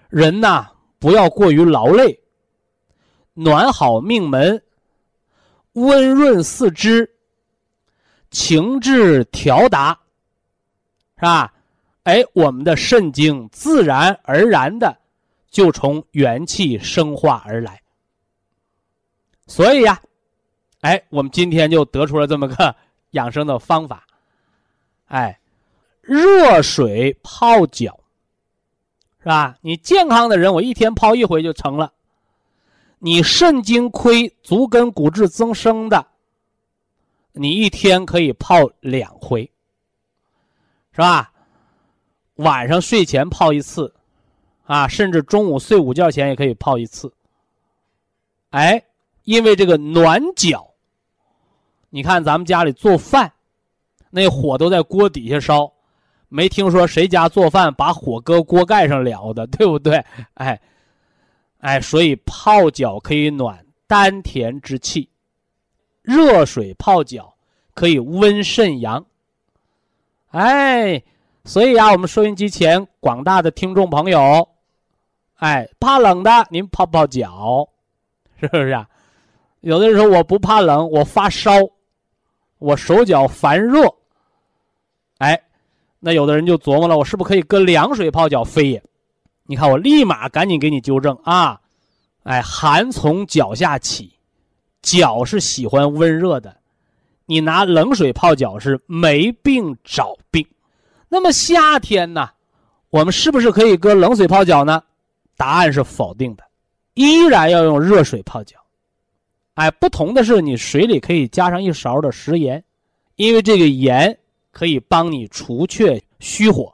[0.10, 0.68] 人呐。
[1.00, 2.22] 不要过于劳累，
[3.34, 4.64] 暖好命门，
[5.74, 7.12] 温润四肢，
[8.30, 10.00] 情志调达，
[11.16, 11.52] 是吧？
[12.04, 14.96] 哎，我们的肾经自然而然的
[15.50, 17.82] 就从元气生化而来。
[19.48, 20.00] 所以呀，
[20.82, 22.76] 哎，我们今天就得出了这么个
[23.12, 24.06] 养生的方法，
[25.08, 25.40] 哎，
[26.02, 27.98] 热水泡脚。
[29.24, 29.56] 是吧？
[29.62, 31.94] 你健康的人，我一天泡一回就成了。
[32.98, 36.08] 你肾精亏、足跟骨质增生的，
[37.32, 39.52] 你一天可以泡两回，
[40.92, 41.32] 是吧？
[42.38, 43.94] 晚上睡前泡一次，
[44.64, 47.14] 啊，甚至中午睡午觉前也可以泡一次。
[48.50, 48.84] 哎，
[49.24, 50.71] 因为这个暖脚，
[51.94, 53.32] 你看咱们家里做饭，
[54.10, 55.72] 那火都在锅底下烧。
[56.30, 60.04] 没听说谁家做饭把火搁锅盖上燎的，对不对？
[60.36, 60.60] 哎，
[61.60, 65.10] 哎，所以泡脚可以暖丹田之气，
[66.02, 67.34] 热水泡脚
[67.74, 69.06] 可以温肾阳。
[70.30, 71.04] 哎，
[71.44, 74.48] 所以啊，我们收音机前广大的听众朋友，
[75.36, 77.68] 哎，怕冷的您泡泡脚，
[78.40, 78.88] 是不是啊？
[79.60, 81.52] 有的人说我不怕冷，我发烧，
[82.62, 83.92] 我手脚烦热。
[85.18, 85.42] 哎，
[86.00, 88.44] 那有的人就琢磨了，我是不是可以搁凉水泡脚？
[88.44, 88.84] 非也，
[89.46, 91.60] 你看我立马赶紧给你纠正啊！
[92.22, 94.14] 哎，寒从脚下起，
[94.84, 96.56] 脚是喜欢温热的。
[97.26, 100.46] 你拿冷水泡脚是没病找病，
[101.10, 102.30] 那么夏天呢，
[102.92, 104.84] 我们是不是可以搁冷水泡脚呢？
[105.36, 106.44] 答案是否定的，
[106.94, 108.58] 依然要用热水泡脚。
[109.56, 112.64] 哎，不同的是，你水里可以加上一勺的食盐，
[113.16, 114.18] 因为这个盐
[114.52, 116.74] 可以帮你除却虚火，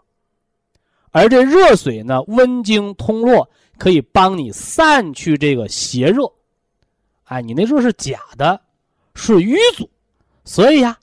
[1.12, 6.32] 而这热水呢，温经通络，可以帮你散去这个邪热。
[7.26, 8.62] 哎，你那热是假的，
[9.16, 9.90] 是瘀阻。
[10.46, 10.98] 所以呀，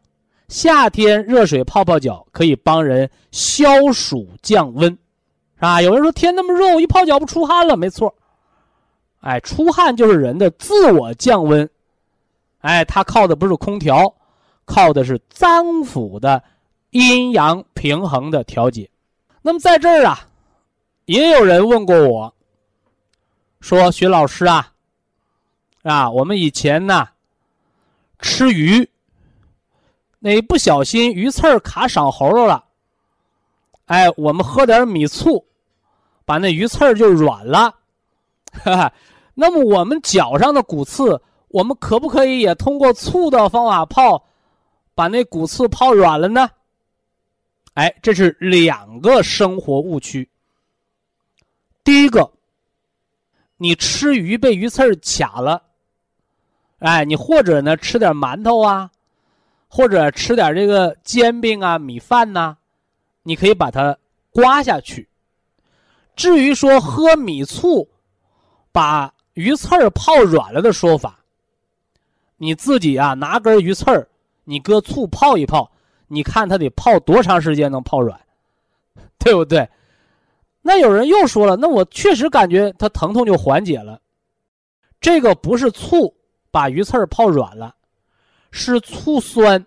[0.49, 4.91] 夏天热水泡泡脚可以帮人消暑降温，
[5.57, 5.83] 是吧？
[5.83, 7.77] 有人说天那么热，我一泡脚不出汗了？
[7.77, 8.15] 没错，
[9.25, 11.67] 哎，出汗就是人的自我降温，
[12.61, 14.15] 哎，它靠的不是空调，
[14.67, 16.45] 靠的是脏腑的
[16.91, 18.91] 阴阳平衡的调节。
[19.41, 20.29] 那么在这儿啊，
[21.07, 22.35] 也有人问过我，
[23.61, 24.75] 说徐老师啊，
[25.85, 27.09] 啊，我们以前呢
[28.19, 28.87] 吃鱼。
[30.19, 32.63] 那一不小心鱼刺儿卡伤喉咙了，
[33.87, 35.47] 哎，我们喝点米醋，
[36.27, 37.75] 把那鱼刺儿就软了。
[38.53, 38.93] 哈哈，
[39.35, 44.25] 那么我们脚上的骨刺，我们可不可以也通过醋的方法泡，
[44.95, 46.49] 把那骨刺泡软了呢？
[47.75, 50.29] 哎，这是两个生活误区。
[51.83, 52.31] 第一个，
[53.57, 55.63] 你吃鱼被鱼刺儿卡了，
[56.79, 58.91] 哎，你或者呢吃点馒头啊。
[59.67, 62.57] 或者吃点这个煎饼啊、米饭呐，
[63.25, 63.99] 你可以把它
[64.31, 65.09] 刮下去。
[66.15, 67.89] 至于说喝米醋
[68.71, 71.19] 把鱼刺儿泡软了的说法，
[72.37, 74.09] 你自己啊拿根鱼刺儿，
[74.45, 75.71] 你搁醋泡一泡，
[76.09, 78.19] 你看它得泡多长时间能泡软，
[79.19, 79.69] 对不对？
[80.63, 84.01] 那有人又说了，那我确实感觉它疼痛就缓解了，
[85.01, 86.15] 这个不是醋
[86.51, 87.75] 把鱼刺儿泡软了。
[88.57, 89.67] 是醋酸，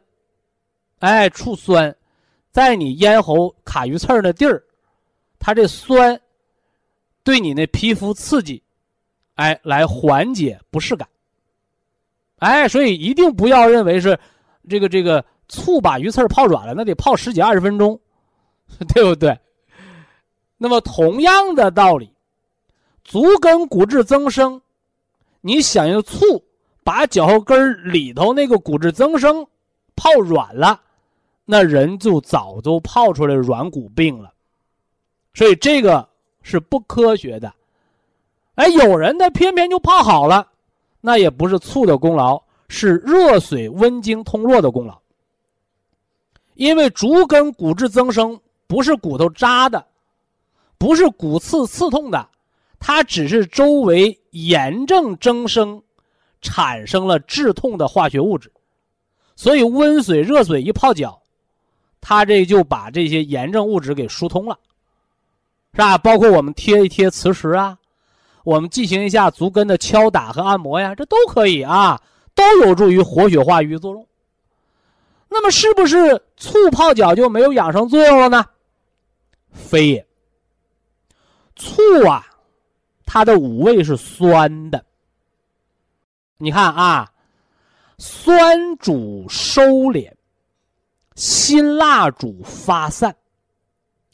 [0.99, 1.93] 哎，醋酸，
[2.51, 4.63] 在你咽喉卡鱼刺儿的地儿，
[5.37, 6.17] 它这酸
[7.21, 8.63] 对你那皮肤刺激，
[9.37, 11.07] 哎，来缓解不适感。
[12.39, 14.19] 哎，所以一定不要认为是
[14.69, 17.99] 这个这个醋把鱼刺泡软了，那得泡十几二十分钟，
[18.93, 19.39] 对不对？
[20.57, 22.13] 那么同样的道理，
[23.03, 24.61] 足跟骨质增生，
[25.41, 26.43] 你想用醋。
[26.83, 29.45] 把脚后跟里头那个骨质增生
[29.93, 30.79] 泡软了，
[31.43, 34.33] 那人就早都泡出来软骨病了，
[35.33, 36.07] 所以这个
[36.43, 37.53] 是不科学的。
[38.57, 40.45] 哎，有人他偏偏就泡好了，
[41.01, 44.99] 那也不是醋的功劳，是热水温经通络的功劳。
[46.55, 49.85] 因为足跟骨质增生不是骨头扎的，
[50.77, 52.27] 不是骨刺刺痛的，
[52.79, 55.81] 它只是周围炎症增生。
[56.39, 58.49] 产生了致痛的化学物质，
[59.35, 61.19] 所以温水、热水一泡脚，
[61.99, 64.57] 它这就把这些炎症物质给疏通了，
[65.73, 65.97] 是吧？
[65.97, 67.75] 包括我们贴一贴磁石啊，
[68.47, 72.01] 我们进行一下足跟的敲打和按摩呀，这都可以啊，
[72.33, 74.07] 都有助于活血化瘀作用。
[75.27, 78.45] 那么，是不是醋泡脚就没有养生作用了呢？
[79.51, 80.07] 非也。
[81.57, 82.25] 醋啊，
[83.05, 84.81] 它的五味是酸的。
[86.37, 87.11] 你看啊，
[87.97, 90.09] 酸主收敛，
[91.15, 93.13] 辛辣主发散。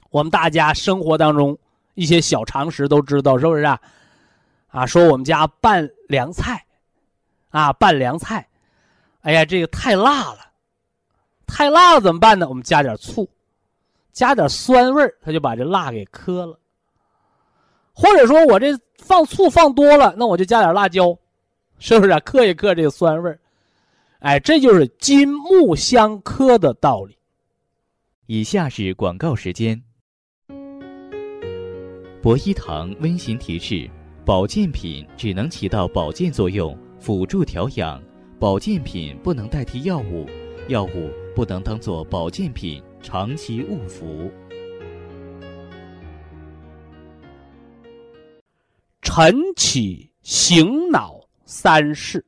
[0.09, 1.55] 我们大家生活当中
[1.93, 3.79] 一些小常识都知道，是不是啊？
[4.73, 6.65] 啊，说我们家拌凉菜，
[7.51, 8.49] 啊，拌凉菜，
[9.21, 10.39] 哎呀，这个太辣了，
[11.45, 12.49] 太辣了怎么办呢？
[12.49, 13.29] 我们加点醋，
[14.11, 16.59] 加点酸味儿，它就把这辣给磕了。
[17.93, 21.15] 或者说我这放醋放多了，那我就加点辣椒。
[21.77, 22.19] 是不是啊？
[22.21, 23.39] 克一克这个酸味儿，
[24.19, 27.15] 哎，这就是金木相克的道理。
[28.25, 29.79] 以下是广告时间。
[32.21, 33.89] 博一堂温馨提示：
[34.25, 38.01] 保健品只能起到保健作用，辅助调养；
[38.39, 40.25] 保健品不能代替药物，
[40.69, 44.31] 药物不能当做保健品长期误服。
[49.01, 51.21] 晨起醒脑。
[51.45, 52.25] 三事，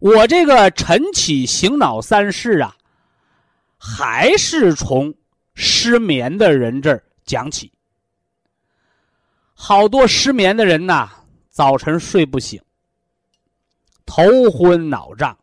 [0.00, 2.76] 我这个晨起醒脑三式啊，
[3.78, 5.14] 还是从
[5.54, 7.72] 失眠的人这儿讲起。
[9.58, 11.10] 好多失眠的人呐，
[11.48, 12.60] 早晨睡不醒，
[14.04, 15.36] 头昏脑胀，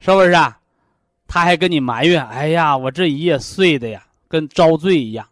[0.00, 0.60] 是不是啊？
[1.26, 5.24] 他还跟你埋怨：“哎呀，我这一夜睡的呀，跟遭罪一样；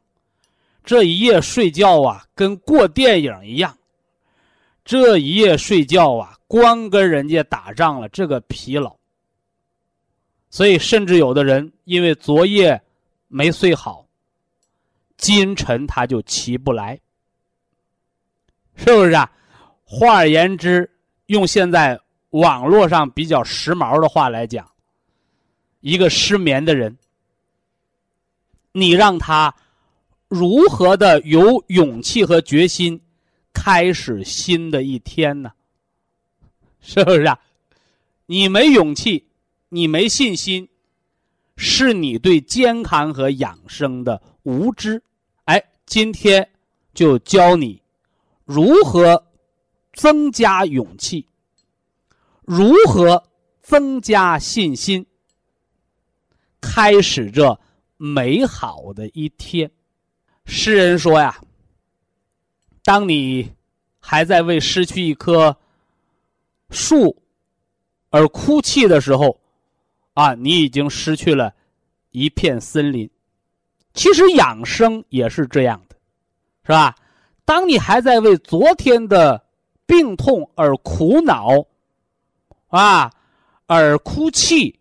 [0.85, 3.73] 这一夜睡觉啊，跟过电影一样；
[4.85, 8.97] 这一夜睡觉啊。”光跟人家打仗了，这个疲劳，
[10.49, 12.81] 所以甚至有的人因为昨夜
[13.27, 14.07] 没睡好，
[15.19, 16.99] 今晨他就起不来，
[18.79, 19.31] 是不是啊？
[19.85, 20.89] 换而言之，
[21.27, 22.01] 用现在
[22.31, 24.71] 网络上比较时髦的话来讲，
[25.81, 26.97] 一个失眠的人，
[28.73, 29.55] 你让他
[30.29, 33.01] 如何的有勇气和决心
[33.53, 35.51] 开始新的一天呢？
[36.81, 37.39] 是不是啊？
[38.27, 39.27] 你没勇气，
[39.69, 40.69] 你没信心，
[41.57, 45.03] 是你对健康和养生的无知。
[45.45, 46.49] 哎，今天
[46.95, 47.81] 就教你
[48.49, 49.27] 如何
[49.93, 51.29] 增加勇气，
[52.47, 53.23] 如何
[53.61, 55.05] 增加信心，
[56.59, 57.61] 开始这
[57.99, 59.71] 美好的一天。
[60.47, 61.39] 诗人说呀
[62.83, 63.53] ：“当你
[64.01, 65.55] 还在为失去一棵。”
[66.71, 67.23] 树，
[68.09, 69.39] 而哭泣的时候，
[70.15, 71.55] 啊，你已经失去了
[72.13, 73.11] 一片森林。
[73.93, 75.97] 其实养生也是这样的，
[76.65, 76.95] 是吧？
[77.49, 79.43] 当你还在为昨天的
[79.87, 81.65] 病痛而苦恼，
[82.67, 83.11] 啊，
[83.65, 84.79] 而哭泣，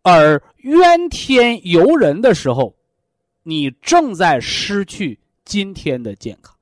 [0.00, 2.74] 而怨天尤人的时候，
[3.42, 6.56] 你正在失去今天的健康，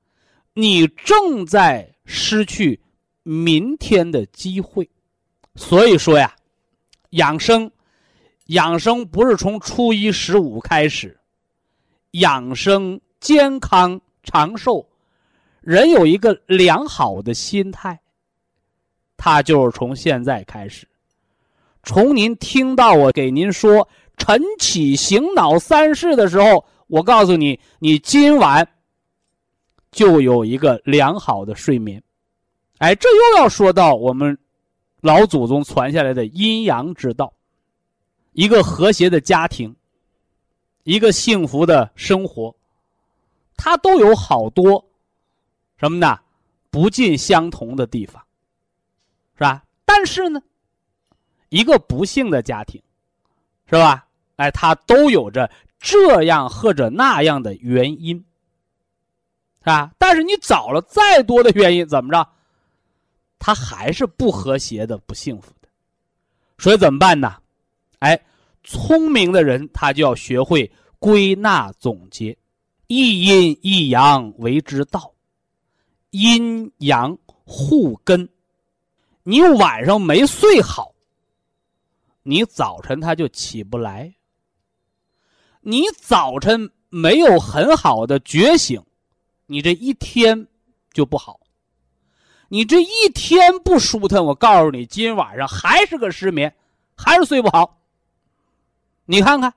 [0.51, 2.77] 你正在失去。
[3.23, 4.89] 明天的机会，
[5.55, 6.35] 所以说呀，
[7.11, 7.71] 养生，
[8.47, 11.17] 养生不是从初一十五开始，
[12.11, 14.88] 养生健康长寿，
[15.69, 18.01] 人有一个良好的心态，
[19.15, 20.87] 他就是从现在开始，
[21.83, 28.67] 从您听到我给您说晨起醒脑三式的时候，我告诉你，你今晚
[29.91, 32.01] 就有一个良好的睡眠。
[32.79, 34.35] 哎，这又要说到我们
[35.01, 37.31] 老祖宗传下来的阴阳之道，
[38.31, 39.75] 一个和谐的家庭，
[40.81, 42.55] 一个幸福的生活，
[43.55, 44.83] 它都有好多
[45.79, 46.19] 什么呢？
[46.69, 48.21] 不尽相同的地方，
[49.35, 49.63] 是吧？
[49.85, 50.41] 但是呢，
[51.49, 52.81] 一个不幸的家庭，
[53.65, 54.05] 是吧？
[54.35, 55.49] 哎，它都有着
[55.79, 58.17] 这样或者那样的原因，
[59.59, 59.91] 是吧？
[59.97, 62.29] 但是你找了再多的原因，怎么着？
[63.39, 65.69] 他还是不和谐的、不幸福的，
[66.57, 67.37] 所以怎么办呢？
[67.99, 68.21] 哎，
[68.63, 70.69] 聪明的人他就要学会
[70.99, 72.37] 归纳总结，
[72.87, 75.11] 一阴一阳为之道，
[76.11, 78.27] 阴阳互根。
[79.23, 80.93] 你晚上没睡好，
[82.23, 84.13] 你早晨他就起不来；
[85.61, 88.81] 你早晨没有很好的觉醒，
[89.45, 90.47] 你这一天
[90.91, 91.39] 就不好。
[92.47, 96.55] 你这一天不舒坦，我告诉你，今晚上还是个失眠，
[96.95, 97.79] 还是睡不好。
[99.05, 99.53] 你看看，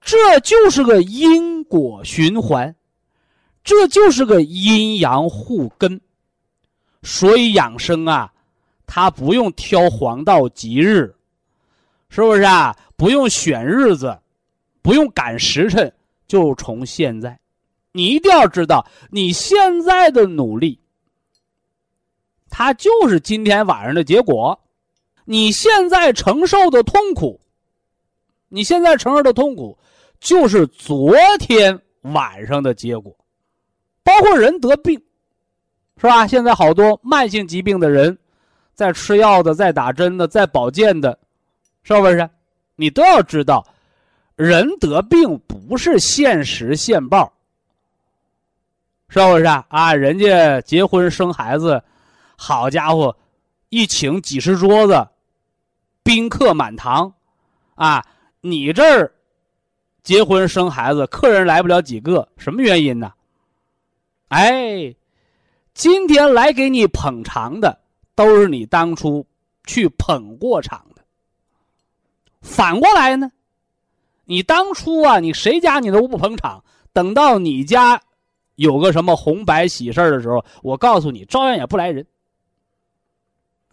[0.00, 2.74] 这就是个因果循环，
[3.64, 6.00] 这就是个阴阳互根。
[7.02, 8.32] 所以养生啊，
[8.86, 11.12] 他不用挑黄道吉日，
[12.08, 12.76] 是不是啊？
[12.96, 14.16] 不用选日子，
[14.80, 15.92] 不用赶时辰，
[16.26, 17.38] 就从现在，
[17.92, 20.78] 你一定要知道，你现在的努力。
[22.48, 24.58] 它就是今天晚上的结果，
[25.24, 27.40] 你现在承受的痛苦，
[28.48, 29.76] 你现在承受的痛苦，
[30.20, 33.14] 就是昨天晚上的结果。
[34.04, 35.02] 包括人得病，
[35.96, 36.26] 是吧？
[36.26, 38.16] 现在好多慢性疾病的人，
[38.74, 41.18] 在吃药的，在打针的，在保健的，
[41.82, 42.30] 是不是？
[42.76, 43.66] 你都要知道，
[44.36, 47.32] 人得病不是现实现报，
[49.08, 49.64] 是不是啊？
[49.68, 51.82] 啊，人家结婚生孩子。
[52.36, 53.16] 好家伙，
[53.68, 55.06] 一请几十桌子，
[56.02, 57.14] 宾客满堂，
[57.76, 58.04] 啊！
[58.40, 59.12] 你这儿
[60.02, 63.12] 结婚生孩子，客人来不了几个，什么原因呢？
[64.28, 64.94] 哎，
[65.74, 67.80] 今天来给你捧场的，
[68.14, 69.26] 都是你当初
[69.66, 71.02] 去捧过场的。
[72.40, 73.30] 反过来呢，
[74.24, 78.00] 你当初啊，你谁家你都不捧场，等到你家
[78.56, 82.06] 有个什么红白喜事的时候，我告诉你，照样也不来人。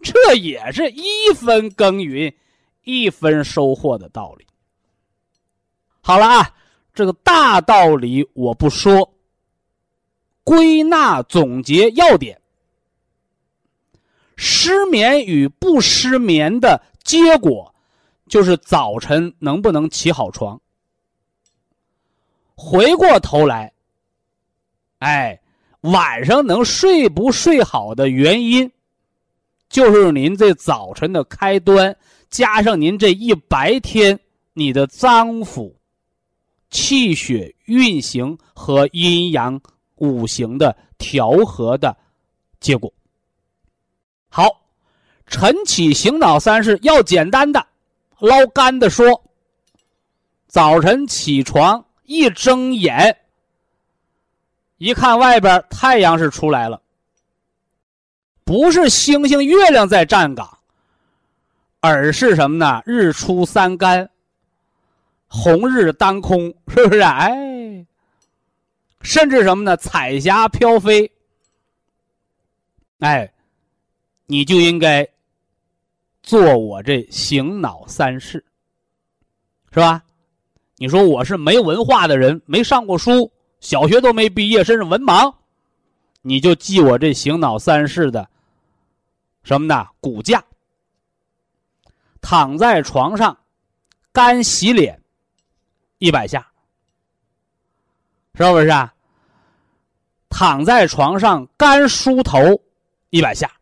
[0.02, 2.34] 这也是一分耕耘
[2.82, 4.46] 一分收获的道理。
[6.00, 6.54] 好了啊，
[6.92, 9.08] 这个大道理我不说，
[10.44, 12.40] 归纳总结要点：
[14.36, 17.74] 失眠与不失眠的结果，
[18.26, 20.60] 就是早晨能不能起好床。
[22.54, 23.72] 回过头来，
[24.98, 25.40] 哎，
[25.80, 28.70] 晚上能睡不睡好的原因，
[29.68, 31.96] 就是您这早晨的开端，
[32.30, 34.18] 加上您这一白天
[34.52, 35.72] 你的脏腑。
[36.70, 39.60] 气血运行和阴阳
[40.02, 41.96] 五行的调和的
[42.58, 42.92] 结果。
[44.28, 44.48] 好，
[45.28, 47.64] 晨起醒脑三式要简单的，
[48.18, 49.22] 捞干的说。
[50.48, 53.16] 早晨起床一睁眼，
[54.76, 56.82] 一看外边太阳是出来了，
[58.44, 60.58] 不是星星月亮在站岗，
[61.80, 62.82] 而是什么呢？
[62.84, 64.10] 日出三竿。
[65.26, 67.00] 红日当空，是不是？
[67.00, 67.32] 哎，
[69.02, 69.76] 甚至什么呢？
[69.76, 71.10] 彩霞飘飞，
[73.00, 73.32] 哎，
[74.26, 75.06] 你就应该
[76.22, 78.44] 做我这醒脑三式，
[79.72, 80.02] 是吧？
[80.76, 83.30] 你说我是没文化的人，没上过书，
[83.60, 85.34] 小学都没毕业，甚至文盲，
[86.20, 88.28] 你就记我这醒脑三式的
[89.42, 89.86] 什么呢？
[90.00, 90.44] 骨架，
[92.20, 93.36] 躺在床上，
[94.12, 95.00] 干洗脸。
[95.98, 96.44] 一百下，
[98.34, 98.91] 是不是啊？
[100.32, 102.38] 躺在床上干梳头
[103.10, 103.52] 一百下，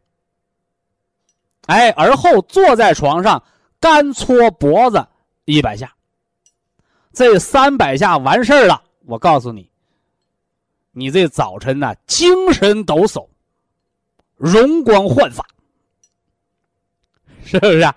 [1.67, 3.43] 哎，而后坐在床上
[3.81, 5.05] 干搓脖子
[5.47, 5.93] 一百下。
[7.13, 9.69] 这三百下完事儿了，我告诉你，
[10.93, 13.29] 你这早晨呢，精神抖擞，
[14.37, 15.45] 容光焕发，
[17.45, 17.81] 是不是？
[17.81, 17.95] 啊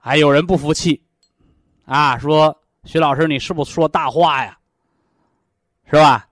[0.00, 1.02] 还有人不服气，
[1.84, 2.56] 啊，说。
[2.84, 4.56] 徐老师，你是不是说大话呀？
[5.90, 6.27] 是吧？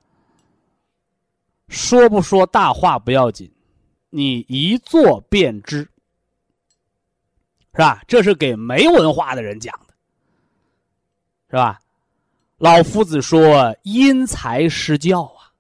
[1.69, 3.51] 说不说大话不要紧，
[4.11, 5.79] 你一做便知，
[7.73, 8.03] 是吧？
[8.07, 9.95] 这是给没文化的人讲的，
[11.51, 11.81] 是吧？
[12.59, 15.53] 老夫子说：“因材施教啊！”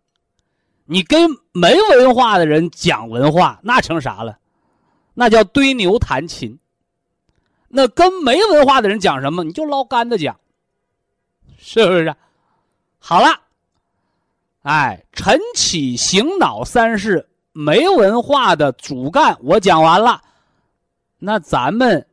[0.89, 4.39] 你跟没文化的人讲文化，那成啥了？
[5.13, 6.59] 那叫堆牛弹琴。
[7.69, 9.45] 那跟没文化的人讲什么？
[9.45, 10.39] 你就捞干的讲。
[11.59, 12.15] 是不是？
[12.99, 13.41] 好了，
[14.67, 20.21] 哎，晨起醒脑三式没文化的主干我讲完了，
[21.21, 22.05] 那咱们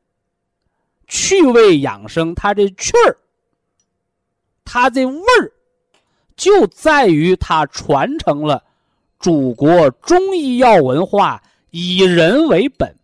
[1.07, 3.17] 趣味养生，它这趣儿，
[4.63, 5.51] 它这味儿，
[6.35, 8.63] 就在于它传承了
[9.19, 11.41] 祖国中医药文化
[11.71, 12.95] 以人为本，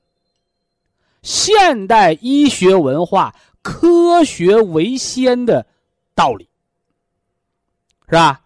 [1.23, 3.33] 现代医学文化
[3.63, 5.65] 科学为先的。
[6.13, 6.47] 道理
[8.07, 8.41] 是吧？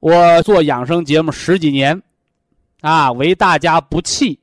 [0.00, 2.00] 我做养生节目十几年，
[2.82, 4.38] 啊，为大家不弃，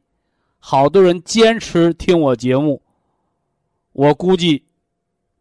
[0.59, 2.81] 好多人坚持听我节目。
[3.93, 4.61] 我估计，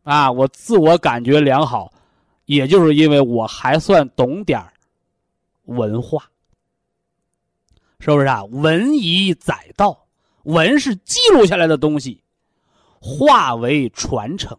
[0.04, 1.92] 啊，我自我感觉良好，
[2.44, 4.64] 也就是因为我还算懂点
[5.64, 6.30] 文化，
[7.98, 8.44] 是不是啊？
[8.44, 10.06] 文以载道，
[10.44, 12.22] 文是记录下来的东西，
[13.00, 14.56] 化为传承，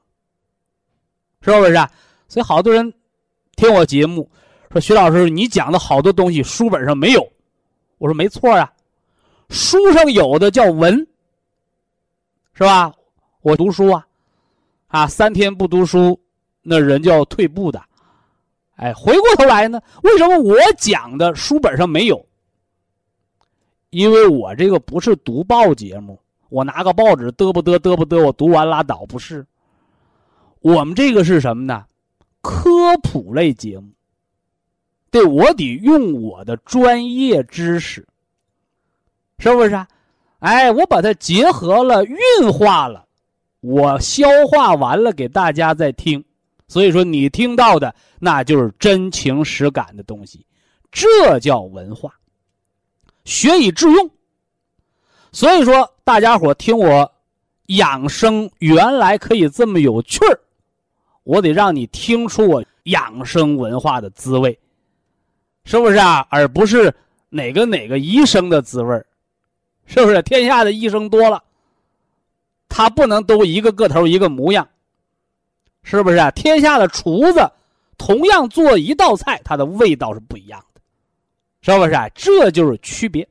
[1.40, 1.74] 是不是？
[1.76, 1.90] 啊？
[2.28, 2.94] 所以好多人
[3.56, 4.30] 听我节目
[4.76, 7.26] 说：“徐老师，你讲的好多东西书本上没有。”
[7.98, 8.72] 我说：“没错啊，
[9.50, 10.96] 书上有的叫文，
[12.54, 12.92] 是吧？
[13.42, 14.06] 我读书啊，
[14.88, 16.20] 啊，三天不读书，
[16.62, 17.82] 那人就要退步的。
[18.76, 22.26] 哎，回过头来呢，为什么我讲的书本上没有？
[23.92, 26.20] 因为我这个不是读报节目，
[26.50, 29.46] 我拿个报纸嘚不嘚嘚不嘚，我读完拉倒，不是。
[30.60, 31.86] 我们这个是什么呢？”
[32.44, 32.70] 科
[33.02, 33.88] 普类节目，
[35.16, 38.06] 对我得用我的专业知识，
[39.40, 39.88] 是不是啊？
[40.40, 42.18] 哎，我把它结合了、运
[42.52, 43.06] 化了，
[43.62, 46.22] 我消化完了给大家再听。
[46.68, 50.46] 所以说，你听到的那就是真情实感的东西，
[50.92, 52.14] 这叫文化，
[53.24, 54.12] 学以致用。
[55.32, 57.10] 所以说，大家伙听我
[57.68, 60.38] 养生，原来可以这么有趣儿。
[61.24, 64.60] 我得让你听出我养生文化的滋味，
[65.66, 66.26] 是不是啊？
[66.30, 66.94] 而不是
[67.30, 69.04] 哪个哪个医生的滋味
[69.86, 70.22] 是不是？
[70.22, 71.44] 天下的医生多了，
[72.70, 74.68] 他不能都一个个头一个模样，
[75.84, 76.32] 是不是啊？
[76.32, 77.52] 天下的厨子
[77.98, 80.82] 同样做一道菜，它的味道是不一样的，
[81.62, 82.08] 是不是啊？
[82.10, 83.28] 这就是区别，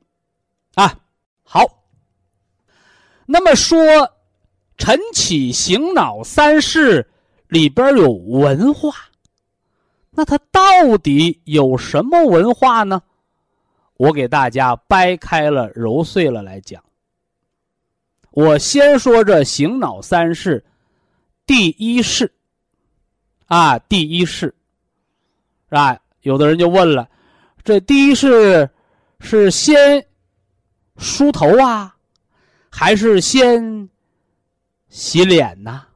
[0.75, 0.99] 啊，
[1.43, 1.65] 好，
[3.27, 3.79] 那么说，
[4.77, 7.09] 晨起醒脑三式
[7.49, 8.93] 里边有文化，
[10.15, 13.03] 那它到底有什么文化呢？
[13.97, 16.83] 我给大家掰开了揉碎了来讲。
[18.31, 20.65] 我先说这醒脑三式，
[21.47, 22.33] 第一式，
[23.47, 24.53] 啊，第一式，
[25.69, 27.09] 啊，有的人就问了，
[27.63, 28.69] 这第一式
[29.21, 30.05] 是先
[30.97, 31.95] 梳头啊，
[32.69, 33.89] 还是先
[34.89, 35.87] 洗脸呢？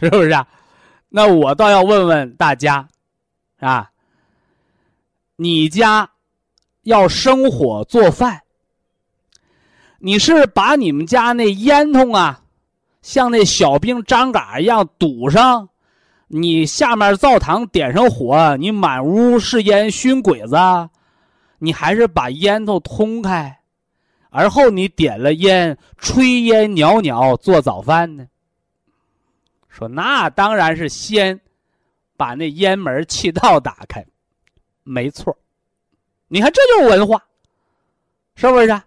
[0.00, 0.46] 是不是啊？
[1.18, 2.86] 那我倒要问问大家，
[3.58, 3.90] 啊，
[5.34, 6.08] 你家
[6.82, 8.42] 要生火做饭？
[9.98, 12.42] 你是把你们家那烟囱啊，
[13.02, 15.68] 像那小兵张嘎一样堵上，
[16.28, 20.56] 你下面灶堂点上火，你满屋是烟熏鬼子，
[21.58, 23.58] 你还是把烟囱通开，
[24.30, 28.24] 而后你点了烟，炊烟袅袅做早饭呢？
[29.78, 31.40] 说那当然是先
[32.16, 34.04] 把那烟门气道打开，
[34.82, 35.38] 没错
[36.26, 37.22] 你看这就是文化，
[38.34, 38.82] 是不是？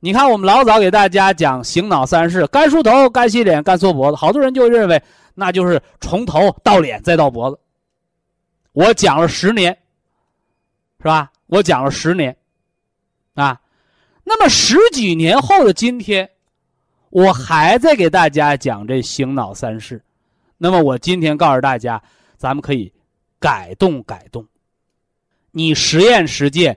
[0.00, 4.16] 你看，我们老早给大家讲醒脑三式：干梳头、干洗脸、干搓脖子。
[4.16, 5.02] 好多人就认为
[5.34, 7.58] 那就是从头到脸再到脖子。
[8.72, 9.72] 我讲了十年，
[10.98, 11.30] 是吧？
[11.46, 12.36] 我讲了十年，
[13.34, 13.58] 啊，
[14.24, 16.28] 那么十几年后的今天，
[17.14, 20.02] 我还在给大家讲这醒脑三式。
[20.58, 22.02] 那么我今天告诉大家，
[22.36, 22.92] 咱们可以
[23.38, 24.44] 改动改动，
[25.52, 26.76] 你实验实践，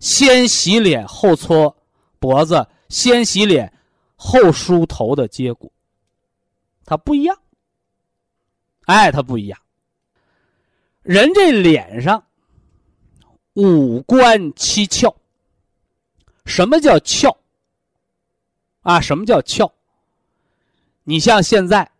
[0.00, 1.76] 先洗脸后搓。
[2.18, 3.70] 脖子先洗脸，
[4.16, 5.70] 后梳头的结果，
[6.86, 7.38] 它不一样。
[8.86, 9.60] 哎，它不一样。
[11.02, 12.24] 人这脸上
[13.52, 15.14] 五官七窍，
[16.46, 17.36] 什么叫窍？
[18.84, 19.68] 啊，什么叫窍？
[21.02, 21.90] 你像现在，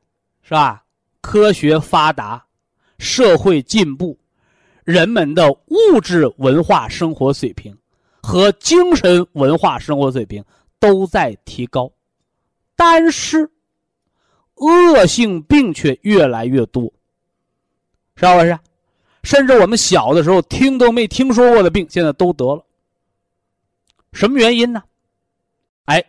[0.42, 0.84] 是吧？
[1.20, 2.46] 科学发达，
[2.98, 4.16] 社会进步，
[4.84, 7.76] 人们的物质文化生活水平。
[8.26, 10.42] 和精神文化生活水平
[10.78, 11.92] 都在提高，
[12.74, 13.50] 但是
[14.54, 16.90] 恶性病却越来越多，
[18.16, 18.58] 是不是？
[19.24, 22.64] 甚至我们小的时候听都没听说过的病，现在都得了。
[24.14, 24.82] 什么原因呢？
[25.84, 26.02] 哎，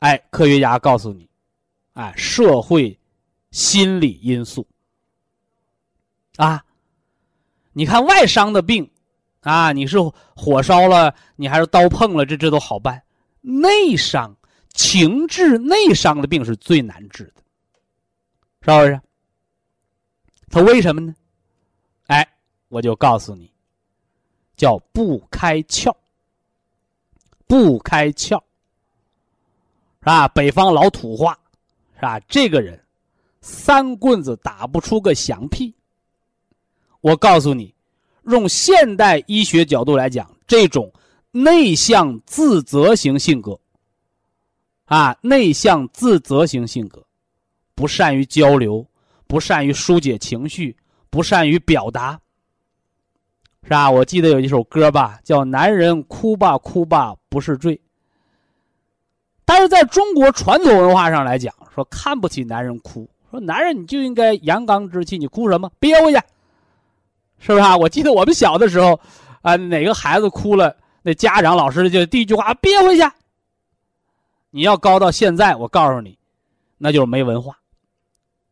[0.00, 1.26] 哎，科学家告诉你，
[1.94, 2.98] 哎，社会
[3.50, 4.66] 心理因素
[6.36, 6.62] 啊，
[7.72, 8.90] 你看外伤的病。
[9.42, 9.96] 啊，你是
[10.36, 13.02] 火烧了，你还是刀碰了，这这都好办。
[13.40, 14.36] 内伤、
[14.74, 17.42] 情志内伤的病是最难治的，
[18.60, 19.00] 是不是？
[20.50, 21.14] 他为什么呢？
[22.08, 22.28] 哎，
[22.68, 23.50] 我就告诉你，
[24.58, 25.90] 叫不开窍。
[27.46, 28.38] 不开窍，
[30.00, 30.26] 是吧？
[30.28, 31.38] 北方老土话，
[31.94, 32.18] 是吧？
[32.20, 32.78] 这个人
[33.40, 35.74] 三棍子打不出个响屁。
[37.00, 37.74] 我告诉你。
[38.24, 40.92] 用现代医学角度来讲，这种
[41.32, 43.58] 内向自责型性格，
[44.84, 47.02] 啊，内向自责型性格，
[47.74, 48.86] 不善于交流，
[49.26, 50.76] 不善于疏解情绪，
[51.08, 52.20] 不善于表达，
[53.62, 53.90] 是吧？
[53.90, 57.74] 我记得有一首歌吧，叫《男人哭吧哭吧不是罪》，
[59.50, 65.68] 但是在中国传统文化上来讲，说看不起男人哭，说男人你就应该阳刚之气，你哭什么？
[65.80, 66.20] 憋回去。
[67.40, 67.76] 是不是啊？
[67.76, 69.00] 我记得我们小的时候，
[69.42, 73.02] 啊，哪个孩子哭了，那家长老师就第一句话憋回去。
[74.50, 76.16] 你要高到现在，我告诉你，
[76.78, 77.58] 那就是没文化，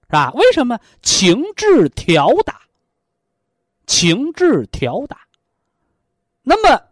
[0.07, 0.33] 是吧？
[0.35, 2.63] 为什么情志调打？
[3.87, 5.17] 情志调打。
[6.43, 6.83] 那么，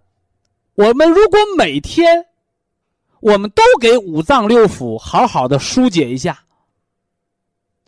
[0.77, 2.25] 我们如果每天，
[3.27, 6.33] 我们都给五脏六腑好好的疏解一下，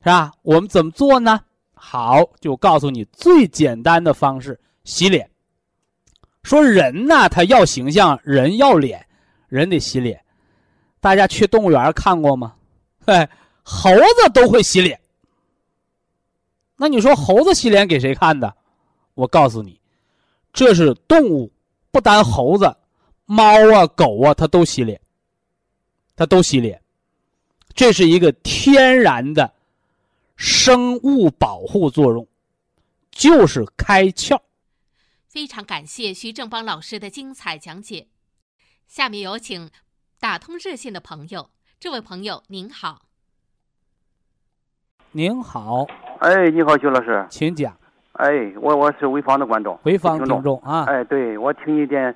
[0.01, 0.33] 是吧？
[0.43, 1.39] 我们怎么做呢？
[1.75, 5.31] 好，就告诉你最简单的方式：洗脸。
[6.43, 9.07] 说人呢，他要形象，人要脸，
[9.47, 10.21] 人得洗脸。
[10.99, 12.57] 大家去动物园看过吗？
[13.05, 13.31] 哎，
[13.63, 15.01] 猴子都会洗脸。
[16.75, 18.53] 那你说猴子洗脸给谁看的？
[19.15, 19.81] 我告诉你，
[20.53, 21.49] 这是动物，
[21.93, 22.75] 不单猴子，
[23.25, 25.01] 猫啊、狗啊，它都洗脸，
[26.19, 26.83] 它都洗脸。
[27.75, 29.55] 这是一个天然的。
[30.37, 32.27] 生物保护作用
[33.11, 34.41] 就是开窍。
[35.27, 38.07] 非常感谢徐正邦老师的精彩讲解。
[38.87, 39.71] 下面有请
[40.21, 41.51] 打通热线的朋友，
[41.81, 43.03] 这位朋友您好。
[45.13, 45.87] 您好。
[46.21, 47.77] 哎，你好，徐老师，请讲。
[48.13, 50.85] 哎，我我是潍坊的观众，潍坊听众啊。
[50.85, 52.15] 哎，对，我听你点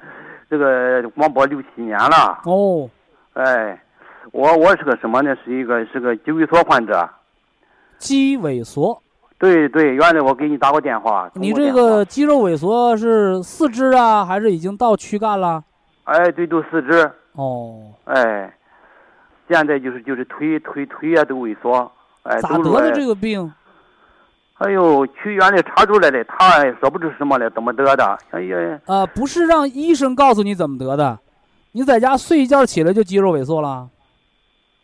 [0.48, 2.40] 这个广播六七年了。
[2.44, 2.88] 哦。
[3.34, 3.84] 哎，
[4.32, 5.36] 我我是个什么呢？
[5.44, 7.08] 是一个是个肌萎缩患者。
[7.98, 9.00] 肌萎缩。
[9.38, 11.30] 对对，原来我给你打过电话。
[11.34, 15.62] 你这个肌肉萎缩是四肢啊，还是已经到躯干了？
[16.04, 17.10] 哎，对，都四肢。
[17.32, 17.92] 哦。
[18.04, 18.52] 哎，
[19.48, 21.90] 现在就是就是腿腿腿也都萎缩。
[22.22, 23.52] 哎，咋得的这个病？
[24.58, 28.18] 哎呦，去医院里查出来的，他也说不出什么来，怎么得的？
[28.30, 28.80] 哎呀。
[28.86, 31.18] 啊，不是让医生告诉你怎么得的，
[31.72, 33.88] 你在家睡一觉起来就肌肉萎缩了。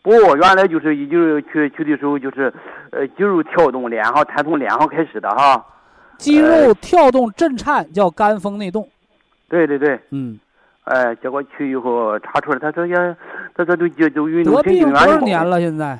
[0.03, 2.53] 不，原来就是一就是去去的时候就是，
[2.93, 5.65] 呃，肌肉跳动脸上，他从脸上开始的哈。
[6.17, 8.89] 肌肉跳动震颤叫肝风内动。
[9.49, 9.99] 对对对。
[10.11, 10.39] 嗯。
[10.85, 12.95] 哎，结果去以后查出来，他说也，
[13.55, 15.61] 他说都就都运动神经元多少年了？
[15.61, 15.99] 现在？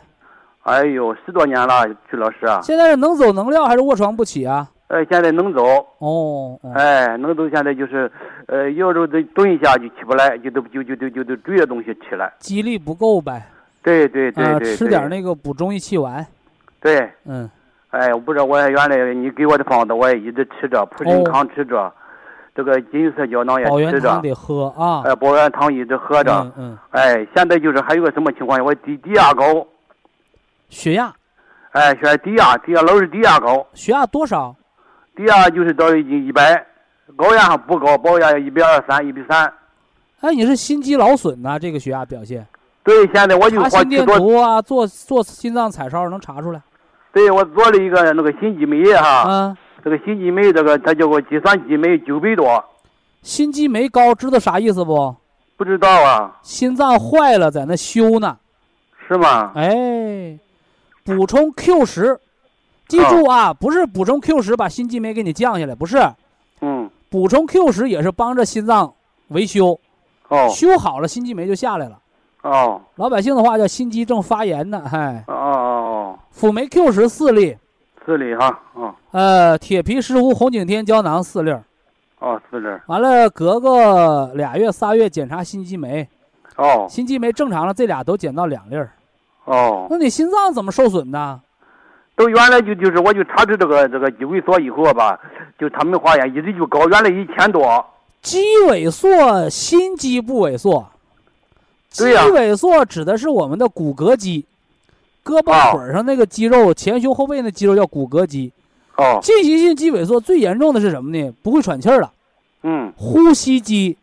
[0.63, 2.61] 哎呦，十多年了，曲老师啊。
[2.63, 4.67] 现在是能走能撂还是卧床不起啊？
[4.89, 5.63] 呃，现在能走。
[5.99, 6.59] 哦。
[6.75, 8.11] 哎，能走，现在就是，
[8.47, 12.33] 呃，有时候得蹲一下就起不来，就都就就就就就追着东西起来。
[12.39, 13.47] 肌力不够呗。
[13.89, 16.27] 对对对对，吃点那个补中益气丸。
[16.81, 17.49] 对，嗯，
[17.91, 21.91] 哎，我不知道，我原来你给我的方子，我也一直吃着，普生康吃着，
[22.55, 24.21] 这个金色胶囊也吃着。
[24.21, 25.03] 得喝啊。
[25.07, 26.33] 哎，保元汤一直喝着。
[26.33, 26.79] 嗯嗯。
[26.91, 29.67] 哎，现在就是还有个什么情况我低低压高。
[30.69, 31.11] 血压。
[31.71, 33.67] 哎，血低压，低压老是低压高。
[33.73, 34.55] 血压多少？
[35.17, 36.65] 低压就是到已经一百，
[37.17, 39.53] 高压不高，高压一百二三，一百三。
[40.21, 41.59] 哎，你是心肌劳损呐？
[41.59, 42.47] 这个血压表现。
[42.89, 46.63] 对，现在我就心电图啊，做做心脏彩超能查出来。
[47.13, 52.65] 对，我做了一个那个心肌酶哈，嗯，这个心肌酶，这个它叫个计算机酶九百多。
[53.21, 55.15] 心肌酶高，知道啥意思不？
[55.59, 56.39] 不知道啊。
[56.43, 58.39] 心脏坏了，在那修呢。
[59.07, 59.53] 是吗？
[59.55, 60.39] 哎，
[61.05, 62.19] 补充 Q 十，
[62.87, 65.99] 记住啊，不是补充 Q 十把心肌酶给你降下来，不是。
[66.63, 66.89] 嗯。
[67.11, 68.95] 补充 Q 十也是帮着心脏
[69.29, 69.79] 维修。
[70.29, 70.49] 哦。
[70.49, 71.99] 修好了，心肌酶就下来了。
[72.43, 75.25] 哦，老百姓的话叫心肌正发炎呢，嗨。
[75.27, 76.19] 哦哦哦。
[76.31, 77.57] 辅酶 Q 十四粒，
[78.07, 78.95] 四粒哈，哦。
[79.11, 81.53] 呃，铁皮石斛红景天胶囊四粒。
[82.21, 82.69] 哦，四粒。
[82.87, 86.09] 完了，隔个俩月仨月检查心肌酶。
[86.57, 86.87] 哦。
[86.89, 88.77] 心肌酶正常了，这俩都减到两粒。
[89.45, 89.87] 哦。
[89.91, 91.41] 那你心脏怎么受损的？
[92.15, 95.19] 都原来就就是，我就查出这个这个肌萎缩以后吧，
[95.59, 97.85] 就他们化验一直就高，原来一千多。
[98.23, 100.85] 肌萎缩，心肌不萎缩。
[101.91, 104.45] 肌萎缩指的是我们的骨骼肌，
[105.25, 108.53] 胳膊腿上那个肌肉，前胸后背那肌肉叫骨骼肌。
[108.97, 109.19] 哦。
[109.23, 111.33] 进行性肌萎缩最严重的是什么呢？
[111.43, 112.13] 不会喘气儿了。
[112.63, 112.93] 嗯。
[112.97, 113.97] 呼吸肌、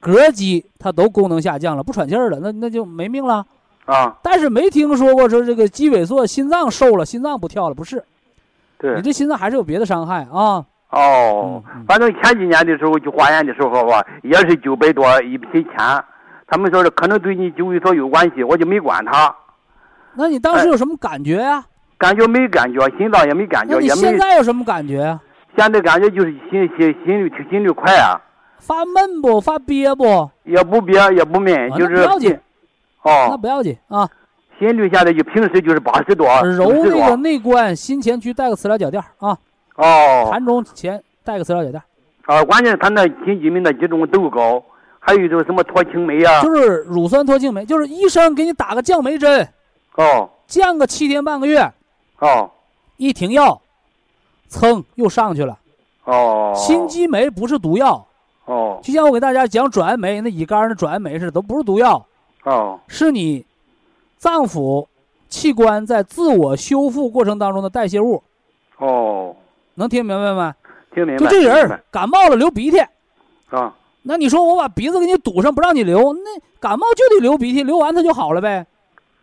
[0.00, 3.44] 膈肌它都功能下降了，不喘气儿了，那那就没命了。
[3.84, 4.16] 啊。
[4.22, 8.02] 但是没听说过说这个肌萎缩心脏瘦了，心脏不跳了，不是。
[8.78, 8.94] 对。
[8.96, 10.64] 你这心脏还是有别的伤害啊。
[10.90, 11.62] 哦。
[11.86, 16.04] 反正前几年的时候去化验的时候吧，也是九百多一一千。
[16.52, 19.34] 他们说是可能对你肌萎缩有关系，我就没管他。
[20.14, 21.64] 那你当时有什么感觉呀？
[21.96, 23.96] 感觉没感觉，心脏也没感觉，也没。
[23.96, 25.18] 现在有什么感觉？
[25.56, 28.20] 现在感觉就是心心心率心率快啊。
[28.58, 29.40] 发闷不？
[29.40, 30.30] 发憋不？
[30.44, 32.38] 也不憋，也不闷，就是不要紧。
[33.00, 33.28] 哦。
[33.30, 34.06] 那不要紧啊。
[34.58, 36.28] 心率现在就平时就是八十多。
[36.42, 39.38] 揉那个内关，心前区带个磁疗脚垫啊。
[39.76, 40.30] 哦。
[40.30, 41.82] 膻中前带个磁疗脚垫。
[42.26, 44.62] 啊，关键他那心肌酶那几种都高。
[45.04, 46.40] 还有就是什么脱氢酶呀？
[46.42, 49.46] 就是乳酸脱氢酶，就是医生给你打个降酶针，
[49.96, 51.60] 哦，降个七天半个月，
[52.20, 52.48] 哦，
[52.98, 53.60] 一停药，
[54.48, 55.58] 噌又上去了，
[56.04, 58.06] 哦，心肌酶不是毒药，
[58.44, 62.06] 哦，就像我给大家讲转氨酶，那乙肝的转氨酶似的，都不是毒药，
[62.44, 63.44] 哦，是你
[64.18, 64.86] 脏腑
[65.28, 68.22] 器官在自我修复过程当中的代谢物，
[68.78, 69.34] 哦，
[69.74, 70.54] 能听明白吗？
[70.94, 71.24] 听明白。
[71.24, 72.78] 就这人感冒了流鼻涕，
[73.50, 73.74] 啊。
[74.02, 78.66] 那你说我把鼻子给你堵上，不让你流，那感冒就得流鼻涕，流完它就好了呗。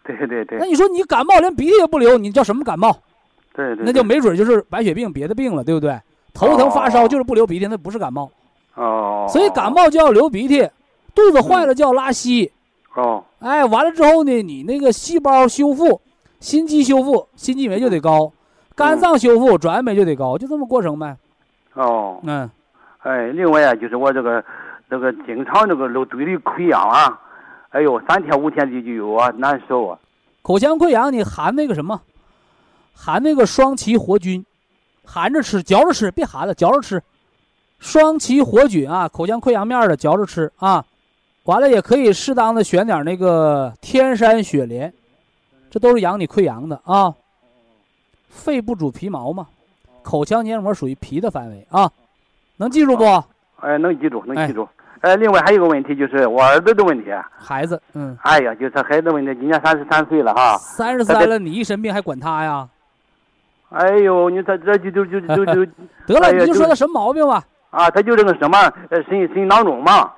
[0.06, 0.58] 对对对。
[0.58, 2.96] 那你说你感冒连鼻涕也不流，你叫什么感冒？
[3.54, 3.86] 对对。
[3.86, 6.00] 那就没准就是白血病，别的病了，对不对？
[6.34, 8.32] 头疼发烧就是不流鼻涕，那不是感冒。
[8.76, 9.26] 哦。
[9.30, 10.68] 所以感冒就要流鼻涕，
[11.14, 12.52] 肚子坏了就要拉稀。
[12.96, 13.24] 哦。
[13.40, 16.00] 哎，完了之后呢，你那个细胞修复、
[16.40, 18.32] 心肌修复、心肌酶就得高，
[18.76, 21.18] 肝脏修复转氨酶就得高，就这么过程呗。
[21.74, 22.20] 哦。
[22.24, 22.50] 嗯。
[23.00, 24.44] 哎，另外啊，就是我这个。
[24.90, 27.22] 这个经常那个漏嘴里溃疡啊，
[27.70, 30.00] 哎呦，三天五天的就有啊，难受啊。
[30.42, 32.02] 口腔溃疡你含那个什么，
[32.96, 34.44] 含那个双歧活菌，
[35.06, 37.02] 含着吃，嚼着吃，别含了，嚼着吃。
[37.78, 40.84] 双歧活菌啊，口腔溃疡面的嚼着吃啊。
[41.44, 44.92] 完了也可以适当的选点那个天山雪莲，
[45.70, 47.14] 这都是养你溃疡的啊。
[48.28, 49.48] 肺不主皮毛嘛，
[50.02, 51.92] 口腔黏膜属于皮的范围啊，
[52.58, 53.04] 能记住不？
[53.62, 54.68] 哎，能记住，能记住。
[55.02, 57.10] 呃，另外还有一个问题就是我儿子的问题。
[57.38, 60.58] 孩子，嗯，哎呀，就是孩子问题，今年三十三岁了哈。
[60.58, 62.68] 三十三了，你一生病还管他呀？
[63.70, 65.66] 哎呦，你这这就就就就就
[66.08, 67.44] 得了，你就说他什么毛病吧？
[67.70, 68.58] 啊，他就这个什么，
[68.90, 70.12] 呃，肾肾囊肿嘛，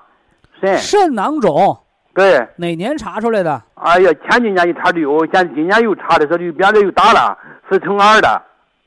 [0.60, 1.78] 肾肾囊肿。
[2.14, 2.48] 对。
[2.56, 3.62] 哪年查出来的？
[3.76, 7.38] 哎呀，前几年一查就有，现今年又查的，说就变得又大了，
[7.70, 8.42] 四乘二的。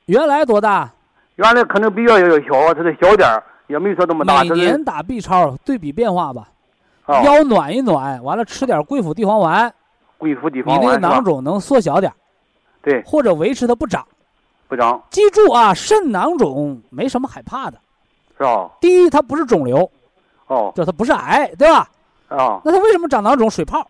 [0.06, 0.90] 原来多大？
[1.36, 4.44] 原来可能比较要小，它是小点儿，也没说这么大。
[4.44, 6.48] 每年打 B 超对比变化吧。
[7.06, 9.72] 腰暖一暖，完了吃点桂附地黄丸。
[10.18, 10.82] 贵府地黄丸。
[10.82, 12.12] 你那个囊肿能缩小点。
[12.82, 13.02] 对。
[13.04, 14.06] 或者维持它不长。
[14.68, 15.02] 不长。
[15.10, 17.78] 记住啊，肾囊肿没什么害怕的。
[18.36, 18.70] 是吧？
[18.80, 19.88] 第一，它不是肿瘤，
[20.48, 21.88] 哦，就它不是癌，对吧？
[22.26, 23.48] 啊，那它为什么长囊肿？
[23.48, 23.86] 水泡，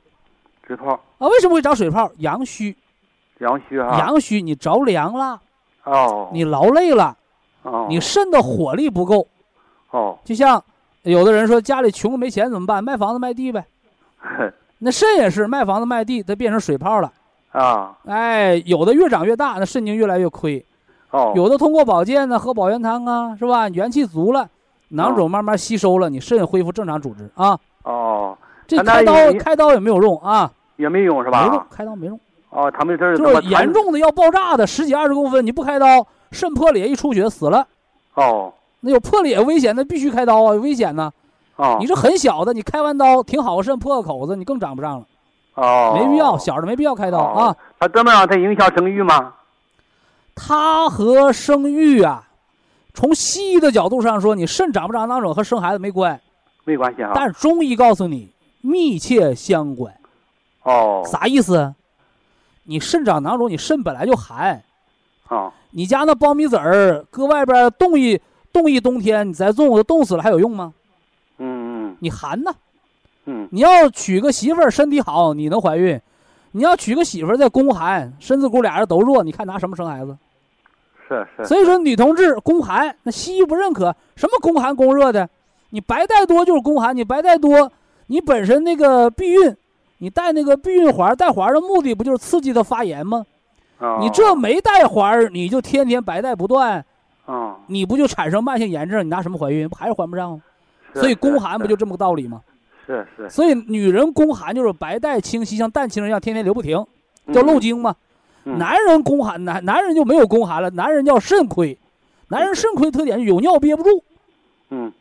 [0.66, 1.26] 水泡啊？
[1.28, 2.10] 为什么会长水泡？
[2.18, 2.76] 阳虚，
[3.38, 5.40] 阳虚啊，阳虚，你着凉了，
[5.84, 7.16] 哦，你劳累了，
[7.62, 9.26] 哦，你肾的火力不够，
[9.94, 10.60] 哦，就像
[11.02, 12.82] 有的人说家里穷没钱怎么办？
[12.82, 13.64] 卖房子卖地呗，
[14.78, 17.12] 那肾也是卖房子卖地，它变成水泡了，
[17.52, 20.64] 啊，哎，有的越长越大，那肾就越来越亏。
[21.10, 23.68] 哦有的通过保健呢，喝保元汤啊，是吧？
[23.68, 24.48] 元气足了，
[24.88, 27.56] 囊肿慢慢吸收了，你肾恢复正常组织啊。
[27.84, 28.36] 哦，
[28.66, 31.46] 这开刀开刀也没有用啊，也没用是吧？
[31.46, 32.18] 没用，开刀没用。
[32.50, 37.64] 哦，他们这就是严重的要爆炸的，十几二十公分，你不开刀，肾破裂一出血死了。
[38.14, 38.52] 哦，
[38.84, 41.10] 那有破裂危险，那必须开刀啊，危险呢。
[41.56, 45.06] 哦，你是很小的，你开完刀挺好，肾破个口子，你更长不上了。
[45.54, 47.56] 哦，没必要，小的没必要开刀啊。
[47.80, 48.26] 他怎么样？
[48.28, 49.32] 他影响生育吗？
[50.34, 52.28] 它和生育啊，
[52.92, 56.20] 从西医的角度上说，你肾长不长囊肿和生孩子没关，
[56.64, 57.12] 没关系啊。
[57.14, 58.30] 但是中医告诉你
[58.60, 59.94] 密切相关。
[60.64, 61.02] 哦。
[61.06, 61.74] 啥意思？
[62.64, 64.62] 你肾长囊肿，你肾本来就寒。
[65.28, 65.50] 啊。
[65.70, 68.20] 你家那苞米籽儿搁外边冻一
[68.54, 70.72] 冻一冬天，你再种，冻死了还有用吗？
[71.38, 71.96] 嗯嗯。
[71.98, 72.54] 你寒呐。
[73.26, 73.48] 嗯。
[73.50, 76.00] 你要娶个媳妇儿，身体好，你能怀孕。
[76.52, 80.16] 你要娶个媳妇儿在宫寒，身子骨俩人都弱，你看拿什么生孩子？
[81.08, 81.44] 是是。
[81.44, 83.94] 所以说女同志宫寒，那西医不认可。
[84.14, 85.28] 什么宫寒宫热的？
[85.70, 87.72] 你白带多就是宫寒，你白带多，
[88.06, 89.56] 你本身那个避孕，
[89.98, 93.26] 你带那个避孕环，带环的目的不就是刺激它发炎吗？
[93.78, 93.98] 哦。
[94.00, 96.84] 你这没带环，你就天天白带不断，哦。
[97.66, 99.04] 你不就产生慢性炎症？
[99.04, 99.68] 你拿什么怀孕？
[99.68, 100.42] 不还是怀不上吗？
[100.94, 102.40] 所以宫寒不就这么个道理吗？
[102.86, 106.84] 是是，所以女人宫寒就是白带清晰，像蛋清人一样，天天流不停，
[107.32, 107.96] 叫漏经嘛。
[108.44, 111.78] 男人宫寒，男男人就没有宫寒了，男人叫肾亏，
[112.28, 114.04] 男人肾亏特点是有尿憋不住，
[114.68, 114.92] 嗯，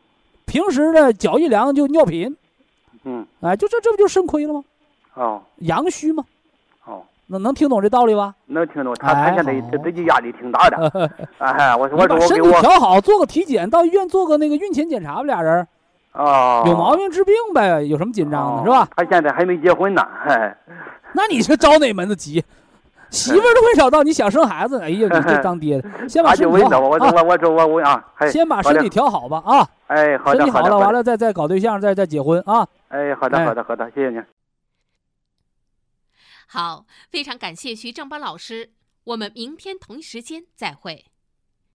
[0.45, 2.35] 平时呢脚一凉就尿频，
[3.03, 4.63] 嗯，哎，就这这不就肾亏了吗？
[5.15, 6.23] 哦，阳虚吗？
[7.33, 8.33] 哦，那能听懂这道理吧？
[8.47, 11.09] 能听懂，他他现在自己压力挺大的，
[11.39, 15.67] 哎，我说我说我身体调好，做个体检，到医院做个那个孕前检查吧，俩人。
[16.13, 18.87] 哦，有毛病治病呗，有什么紧张的，是吧？
[18.95, 20.55] 他现在还没结婚呢，嗨。
[21.13, 22.43] 那你是着哪门子急？
[23.09, 24.79] 媳妇儿都没找到，你想生孩子？
[24.79, 26.89] 哎呀，你这 当爹的，先把身体调好啊！
[26.89, 29.67] 我我我我我啊，先把身体调好吧啊！
[29.87, 32.65] 哎，好的，身体好了，完了再再搞对象，再再结婚啊！
[32.89, 34.23] 哎，好的，好的，好的，谢谢您。
[36.53, 38.75] 好，非常感谢徐正邦老师，
[39.05, 41.07] 我们明天同一时间再会。